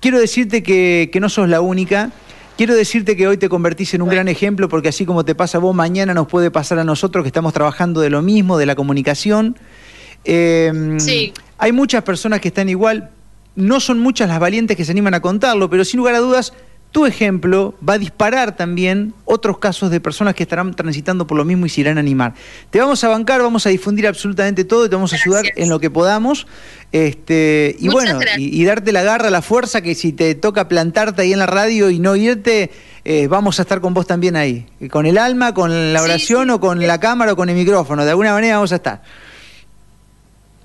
Quiero 0.00 0.18
decirte 0.18 0.62
que, 0.62 1.10
que 1.12 1.20
no 1.20 1.28
sos 1.28 1.46
la 1.46 1.60
única. 1.60 2.10
Quiero 2.56 2.74
decirte 2.74 3.16
que 3.16 3.26
hoy 3.26 3.36
te 3.36 3.50
convertís 3.50 3.92
en 3.92 4.00
un 4.00 4.08
gran 4.08 4.28
ejemplo 4.28 4.70
porque 4.70 4.88
así 4.88 5.04
como 5.04 5.26
te 5.26 5.34
pasa 5.34 5.58
a 5.58 5.60
vos, 5.60 5.74
mañana 5.74 6.14
nos 6.14 6.28
puede 6.28 6.50
pasar 6.50 6.78
a 6.78 6.84
nosotros 6.84 7.24
que 7.24 7.28
estamos 7.28 7.52
trabajando 7.52 8.00
de 8.00 8.08
lo 8.08 8.22
mismo, 8.22 8.56
de 8.56 8.64
la 8.64 8.74
comunicación. 8.74 9.58
Em, 10.24 10.98
sí. 10.98 11.32
Hay 11.64 11.72
muchas 11.72 12.02
personas 12.02 12.42
que 12.42 12.48
están 12.48 12.68
igual, 12.68 13.08
no 13.56 13.80
son 13.80 13.98
muchas 13.98 14.28
las 14.28 14.38
valientes 14.38 14.76
que 14.76 14.84
se 14.84 14.92
animan 14.92 15.14
a 15.14 15.20
contarlo, 15.20 15.70
pero 15.70 15.82
sin 15.86 15.96
lugar 15.96 16.14
a 16.14 16.18
dudas 16.18 16.52
tu 16.92 17.06
ejemplo 17.06 17.74
va 17.80 17.94
a 17.94 17.98
disparar 17.98 18.54
también 18.54 19.14
otros 19.24 19.56
casos 19.56 19.90
de 19.90 19.98
personas 19.98 20.34
que 20.34 20.42
estarán 20.42 20.74
transitando 20.74 21.26
por 21.26 21.38
lo 21.38 21.46
mismo 21.46 21.64
y 21.64 21.70
se 21.70 21.80
irán 21.80 21.96
a 21.96 22.00
animar. 22.00 22.34
Te 22.68 22.80
vamos 22.80 23.02
a 23.02 23.08
bancar, 23.08 23.40
vamos 23.40 23.64
a 23.66 23.70
difundir 23.70 24.06
absolutamente 24.06 24.64
todo 24.64 24.84
y 24.84 24.90
te 24.90 24.94
vamos 24.94 25.14
a 25.14 25.16
ayudar 25.16 25.46
en 25.56 25.70
lo 25.70 25.80
que 25.80 25.88
podamos. 25.88 26.46
Este, 26.92 27.74
y 27.78 27.88
bueno, 27.88 28.20
y, 28.36 28.62
darte 28.66 28.92
la 28.92 29.02
garra, 29.02 29.30
la 29.30 29.40
fuerza 29.40 29.80
que 29.80 29.94
si 29.94 30.12
te 30.12 30.34
toca 30.34 30.68
plantarte 30.68 31.22
ahí 31.22 31.32
en 31.32 31.38
la 31.38 31.46
radio 31.46 31.88
y 31.88 31.98
no 31.98 32.14
irte, 32.14 32.72
eh, 33.06 33.26
vamos 33.26 33.58
a 33.58 33.62
estar 33.62 33.80
con 33.80 33.94
vos 33.94 34.06
también 34.06 34.36
ahí. 34.36 34.66
Con 34.90 35.06
el 35.06 35.16
alma, 35.16 35.54
con 35.54 35.94
la 35.94 36.02
oración 36.02 36.50
o 36.50 36.60
con 36.60 36.86
la 36.86 37.00
cámara 37.00 37.32
o 37.32 37.36
con 37.36 37.48
el 37.48 37.56
micrófono. 37.56 38.04
De 38.04 38.10
alguna 38.10 38.34
manera 38.34 38.56
vamos 38.56 38.72
a 38.72 38.76
estar. 38.76 39.00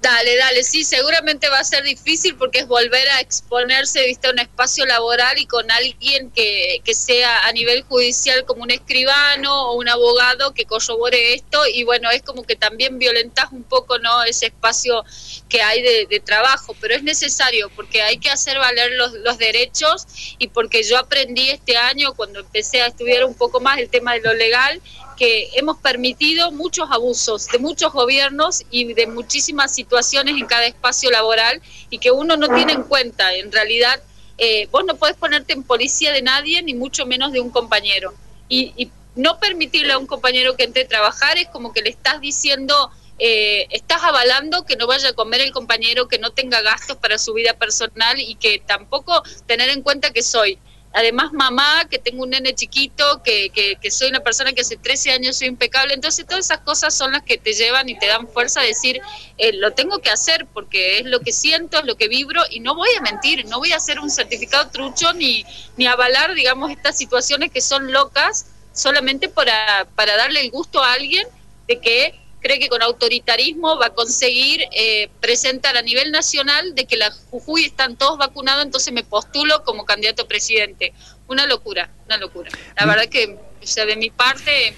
Dale, 0.02 0.38
dale, 0.38 0.64
sí, 0.64 0.86
seguramente 0.86 1.50
va 1.50 1.60
a 1.60 1.64
ser 1.66 1.84
difícil 1.84 2.38
porque 2.38 2.60
es 2.60 2.68
volver 2.68 3.10
a 3.10 3.20
exponerse, 3.20 4.06
viste, 4.06 4.28
a 4.28 4.32
un 4.32 4.40
espacio 4.40 4.86
laboral 4.86 5.38
y 5.38 5.46
con 5.46 5.70
alguien 5.70 6.32
que, 6.32 6.82
que 6.86 6.94
sea 6.94 7.46
a 7.46 7.52
nivel 7.52 7.84
judicial 7.84 8.46
como 8.46 8.64
un 8.64 8.72
escribano 8.72 9.72
o 9.72 9.76
un 9.76 9.90
abogado 9.90 10.54
que 10.54 10.64
corrobore 10.64 11.34
esto 11.34 11.62
y 11.74 11.84
bueno, 11.84 12.10
es 12.12 12.22
como 12.22 12.44
que 12.44 12.56
también 12.56 12.98
violentas 12.98 13.52
un 13.52 13.64
poco, 13.64 14.00
¿no? 14.00 14.24
Ese 14.24 14.46
espacio 14.46 15.04
que 15.50 15.62
hay 15.62 15.82
de, 15.82 16.08
de 16.10 16.22
trabajo, 16.22 16.74
pero 16.80 16.96
es 16.96 17.04
necesario 17.04 17.70
porque 17.76 18.02
hay 18.02 18.20
que 18.20 18.30
hacer 18.30 18.58
valer 18.58 18.94
los, 18.94 19.12
los 19.12 19.38
derechos 19.38 20.08
y 20.38 20.48
porque 20.48 20.84
yo 20.84 20.98
aprendí 20.98 21.50
este 21.50 21.76
año 21.76 22.14
cuando 22.14 22.40
empecé 22.40 22.82
a 22.82 22.88
estudiar 22.88 23.26
un 23.26 23.36
poco 23.36 23.60
más 23.60 23.80
el 23.80 23.90
tema 23.90 24.14
de 24.14 24.22
lo 24.22 24.34
legal, 24.34 24.82
que 25.20 25.50
hemos 25.56 25.78
permitido 25.78 26.50
muchos 26.52 26.90
abusos 26.90 27.48
de 27.48 27.60
muchos 27.60 27.92
gobiernos 27.92 28.64
y 28.72 28.94
de 28.94 29.06
muchísimas 29.06 29.76
situaciones 29.76 30.38
en 30.40 30.48
cada 30.48 30.66
espacio 30.66 31.12
laboral 31.12 31.62
y 31.90 32.00
que 32.00 32.10
uno 32.10 32.38
no 32.38 32.48
tiene 32.48 32.72
en 32.72 32.84
cuenta. 32.84 33.36
En 33.36 33.52
realidad, 33.52 34.02
eh, 34.38 34.70
vos 34.72 34.86
no 34.86 34.96
podés 34.96 35.18
ponerte 35.18 35.52
en 35.52 35.64
policía 35.64 36.14
de 36.14 36.22
nadie, 36.22 36.64
ni 36.64 36.74
mucho 36.74 37.06
menos 37.06 37.34
de 37.34 37.42
un 37.42 37.50
compañero. 37.50 38.14
Y, 38.48 38.90
no 39.16 39.38
permitirle 39.38 39.92
a 39.92 39.98
un 39.98 40.06
compañero 40.06 40.56
que 40.56 40.64
entre 40.64 40.84
a 40.84 40.88
trabajar 40.88 41.38
es 41.38 41.50
como 41.50 41.74
que 41.74 41.82
le 41.82 41.90
estás 41.90 42.22
diciendo, 42.22 42.90
eh, 43.18 43.68
estás 43.72 44.02
avalando 44.04 44.66
que 44.66 44.78
no 44.78 44.88
vaya 44.88 45.10
a 45.10 45.14
comer 45.14 45.42
el 45.42 45.52
compañero, 45.52 46.08
que 46.08 46.20
no 46.20 46.30
tenga 46.30 46.62
gastos 46.62 46.96
para 46.96 47.18
su 47.18 47.34
vida 47.34 47.54
personal 47.56 48.18
y 48.18 48.36
que 48.36 48.60
tampoco 48.66 49.22
tener 49.46 49.70
en 49.70 49.82
cuenta 49.82 50.12
que 50.12 50.22
soy 50.22 50.58
además 50.94 51.32
mamá, 51.34 51.86
que 51.90 52.00
tengo 52.00 52.24
un 52.24 52.32
nene 52.32 52.54
chiquito, 52.56 53.22
que, 53.24 53.50
que, 53.52 53.92
soy 53.92 54.10
una 54.10 54.22
persona 54.22 54.54
que 54.54 54.62
hace 54.62 54.78
13 54.78 55.12
años 55.12 55.38
soy 55.38 55.48
impecable, 55.48 55.94
entonces 55.94 56.26
todas 56.26 56.46
esas 56.46 56.60
cosas 56.60 56.96
son 56.96 57.12
las 57.12 57.24
que 57.24 57.38
te 57.38 57.54
llevan 57.54 57.90
y 57.90 57.98
te 57.98 58.08
dan 58.08 58.28
fuerza 58.28 58.62
a 58.62 58.64
decir, 58.64 59.02
eh, 59.38 59.54
lo 59.54 59.74
tengo 59.74 60.00
que 60.00 60.10
hacer 60.10 60.48
porque 60.54 61.00
es 61.00 61.06
lo 61.06 61.20
que 61.20 61.32
siento, 61.32 61.80
es 61.80 61.86
lo 61.86 61.96
que 61.96 62.08
vibro 62.08 62.42
y 62.50 62.60
no 62.60 62.76
voy 62.76 62.90
a 62.98 63.02
mentir, 63.02 63.46
no 63.46 63.60
voy 63.60 63.72
a 63.72 63.78
hacer 63.78 64.00
un 64.00 64.10
certificado 64.10 64.70
trucho 64.70 65.14
ni, 65.14 65.46
ni 65.78 65.88
avalar, 65.88 66.34
digamos, 66.34 66.72
estas 66.72 66.98
situaciones 66.98 67.52
que 67.52 67.62
son 67.62 67.92
locas 67.92 68.48
solamente 68.74 69.30
para, 69.30 69.88
para 69.96 70.16
darle 70.16 70.42
el 70.42 70.52
gusto 70.52 70.84
a 70.84 70.94
alguien 70.94 71.28
de 71.68 71.80
que 71.80 72.29
cree 72.42 72.60
que 72.60 72.70
con 72.70 72.82
autoritarismo 72.82 73.78
va 73.78 73.88
a 73.88 73.90
conseguir 73.94 74.62
eh, 74.72 75.10
presentar 75.20 75.78
a 75.78 75.82
nivel 75.82 76.12
nacional 76.12 76.76
de 76.76 76.86
que 76.86 76.98
la 76.98 77.12
Jujuy 77.30 77.66
están 77.66 77.98
todos 77.98 78.18
vacunados, 78.18 78.66
entonces 78.66 78.94
me 78.94 79.04
postulo 79.04 79.64
como 79.64 79.86
candidato 79.86 80.24
a 80.24 80.28
presidente. 80.28 80.94
Una 81.28 81.46
locura, 81.46 81.90
una 82.06 82.18
locura. 82.18 82.50
La 82.78 82.86
verdad 82.86 83.06
que, 83.06 83.38
o 83.62 83.68
sea, 83.68 83.86
de 83.86 83.96
mi 83.96 84.10
parte, 84.10 84.74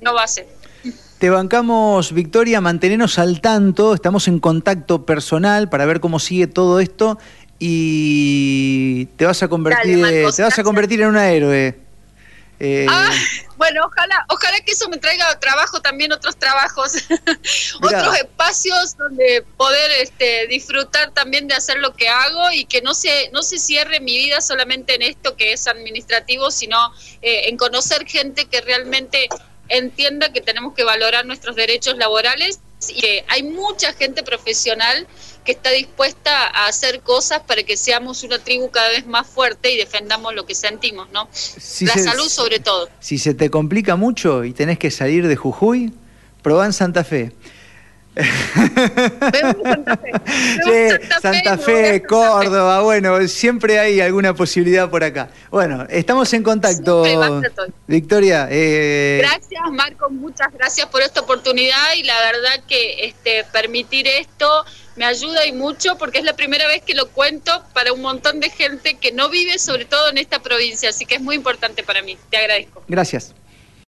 no 0.00 0.14
va 0.14 0.24
a 0.24 0.28
ser. 0.28 0.46
Te 1.18 1.28
bancamos, 1.28 2.12
Victoria, 2.12 2.62
mantenernos 2.62 3.18
al 3.18 3.42
tanto, 3.42 3.92
estamos 3.94 4.26
en 4.26 4.40
contacto 4.40 5.04
personal 5.04 5.68
para 5.68 5.84
ver 5.84 6.00
cómo 6.00 6.18
sigue 6.18 6.46
todo 6.46 6.80
esto 6.80 7.18
y 7.58 9.04
te 9.16 9.26
vas 9.26 9.42
a 9.42 9.48
convertir, 9.48 10.02
te 10.34 10.42
vas 10.42 10.58
a 10.58 10.62
convertir 10.62 11.02
en 11.02 11.08
un 11.08 11.18
héroe. 11.18 11.89
Eh, 12.62 12.86
ah, 12.90 13.10
bueno, 13.56 13.86
ojalá, 13.86 14.26
ojalá 14.28 14.60
que 14.60 14.72
eso 14.72 14.86
me 14.90 14.98
traiga 14.98 15.40
trabajo 15.40 15.80
también, 15.80 16.12
otros 16.12 16.36
trabajos, 16.36 16.92
otros 17.82 18.16
espacios 18.16 18.98
donde 18.98 19.42
poder 19.56 19.90
este, 20.02 20.46
disfrutar 20.46 21.10
también 21.12 21.48
de 21.48 21.54
hacer 21.54 21.78
lo 21.78 21.94
que 21.94 22.10
hago 22.10 22.52
y 22.52 22.66
que 22.66 22.82
no 22.82 22.92
se, 22.92 23.30
no 23.30 23.42
se 23.42 23.58
cierre 23.58 23.98
mi 24.00 24.18
vida 24.18 24.42
solamente 24.42 24.94
en 24.94 25.00
esto 25.00 25.36
que 25.36 25.54
es 25.54 25.66
administrativo, 25.66 26.50
sino 26.50 26.76
eh, 27.22 27.48
en 27.48 27.56
conocer 27.56 28.06
gente 28.06 28.44
que 28.44 28.60
realmente 28.60 29.30
entienda 29.68 30.30
que 30.30 30.42
tenemos 30.42 30.74
que 30.74 30.84
valorar 30.84 31.24
nuestros 31.24 31.56
derechos 31.56 31.96
laborales 31.96 32.60
y 32.88 33.00
que 33.00 33.24
hay 33.28 33.42
mucha 33.42 33.94
gente 33.94 34.22
profesional 34.22 35.06
que 35.44 35.52
está 35.52 35.70
dispuesta 35.70 36.46
a 36.46 36.66
hacer 36.66 37.00
cosas 37.00 37.40
para 37.40 37.62
que 37.62 37.76
seamos 37.76 38.22
una 38.22 38.38
tribu 38.38 38.70
cada 38.70 38.88
vez 38.88 39.06
más 39.06 39.26
fuerte 39.26 39.72
y 39.72 39.76
defendamos 39.76 40.34
lo 40.34 40.46
que 40.46 40.54
sentimos, 40.54 41.10
¿no? 41.10 41.28
la 41.80 41.94
salud 41.94 42.28
sobre 42.28 42.58
todo. 42.58 42.88
Si 43.00 43.18
se 43.18 43.34
te 43.34 43.50
complica 43.50 43.96
mucho 43.96 44.44
y 44.44 44.52
tenés 44.52 44.78
que 44.78 44.90
salir 44.90 45.26
de 45.26 45.36
Jujuy, 45.36 45.92
probá 46.42 46.66
en 46.66 46.72
Santa 46.72 47.04
Fe. 47.04 47.32
Santa 49.32 49.96
Fe, 49.96 51.00
Santa 51.22 51.58
Fe, 51.58 52.02
Córdoba, 52.02 52.82
bueno, 52.82 53.26
siempre 53.28 53.78
hay 53.78 54.00
alguna 54.00 54.34
posibilidad 54.34 54.90
por 54.90 55.04
acá. 55.04 55.30
Bueno, 55.50 55.86
estamos 55.88 56.32
en 56.34 56.42
contacto. 56.42 57.04
Victoria. 57.86 58.48
Eh... 58.50 59.18
Gracias, 59.22 59.62
Marco, 59.72 60.10
muchas 60.10 60.52
gracias 60.52 60.88
por 60.88 61.02
esta 61.02 61.20
oportunidad 61.20 61.94
y 61.96 62.02
la 62.02 62.18
verdad 62.20 62.64
que 62.66 63.06
este, 63.06 63.44
permitir 63.52 64.08
esto 64.08 64.64
me 64.96 65.04
ayuda 65.04 65.46
y 65.46 65.52
mucho 65.52 65.96
porque 65.96 66.18
es 66.18 66.24
la 66.24 66.34
primera 66.34 66.66
vez 66.66 66.82
que 66.82 66.94
lo 66.94 67.08
cuento 67.08 67.64
para 67.72 67.92
un 67.92 68.00
montón 68.00 68.40
de 68.40 68.50
gente 68.50 68.94
que 68.94 69.12
no 69.12 69.28
vive 69.28 69.58
sobre 69.58 69.84
todo 69.84 70.10
en 70.10 70.18
esta 70.18 70.40
provincia, 70.40 70.90
así 70.90 71.06
que 71.06 71.16
es 71.16 71.20
muy 71.20 71.36
importante 71.36 71.82
para 71.82 72.02
mí. 72.02 72.18
Te 72.30 72.36
agradezco. 72.36 72.82
Gracias. 72.88 73.34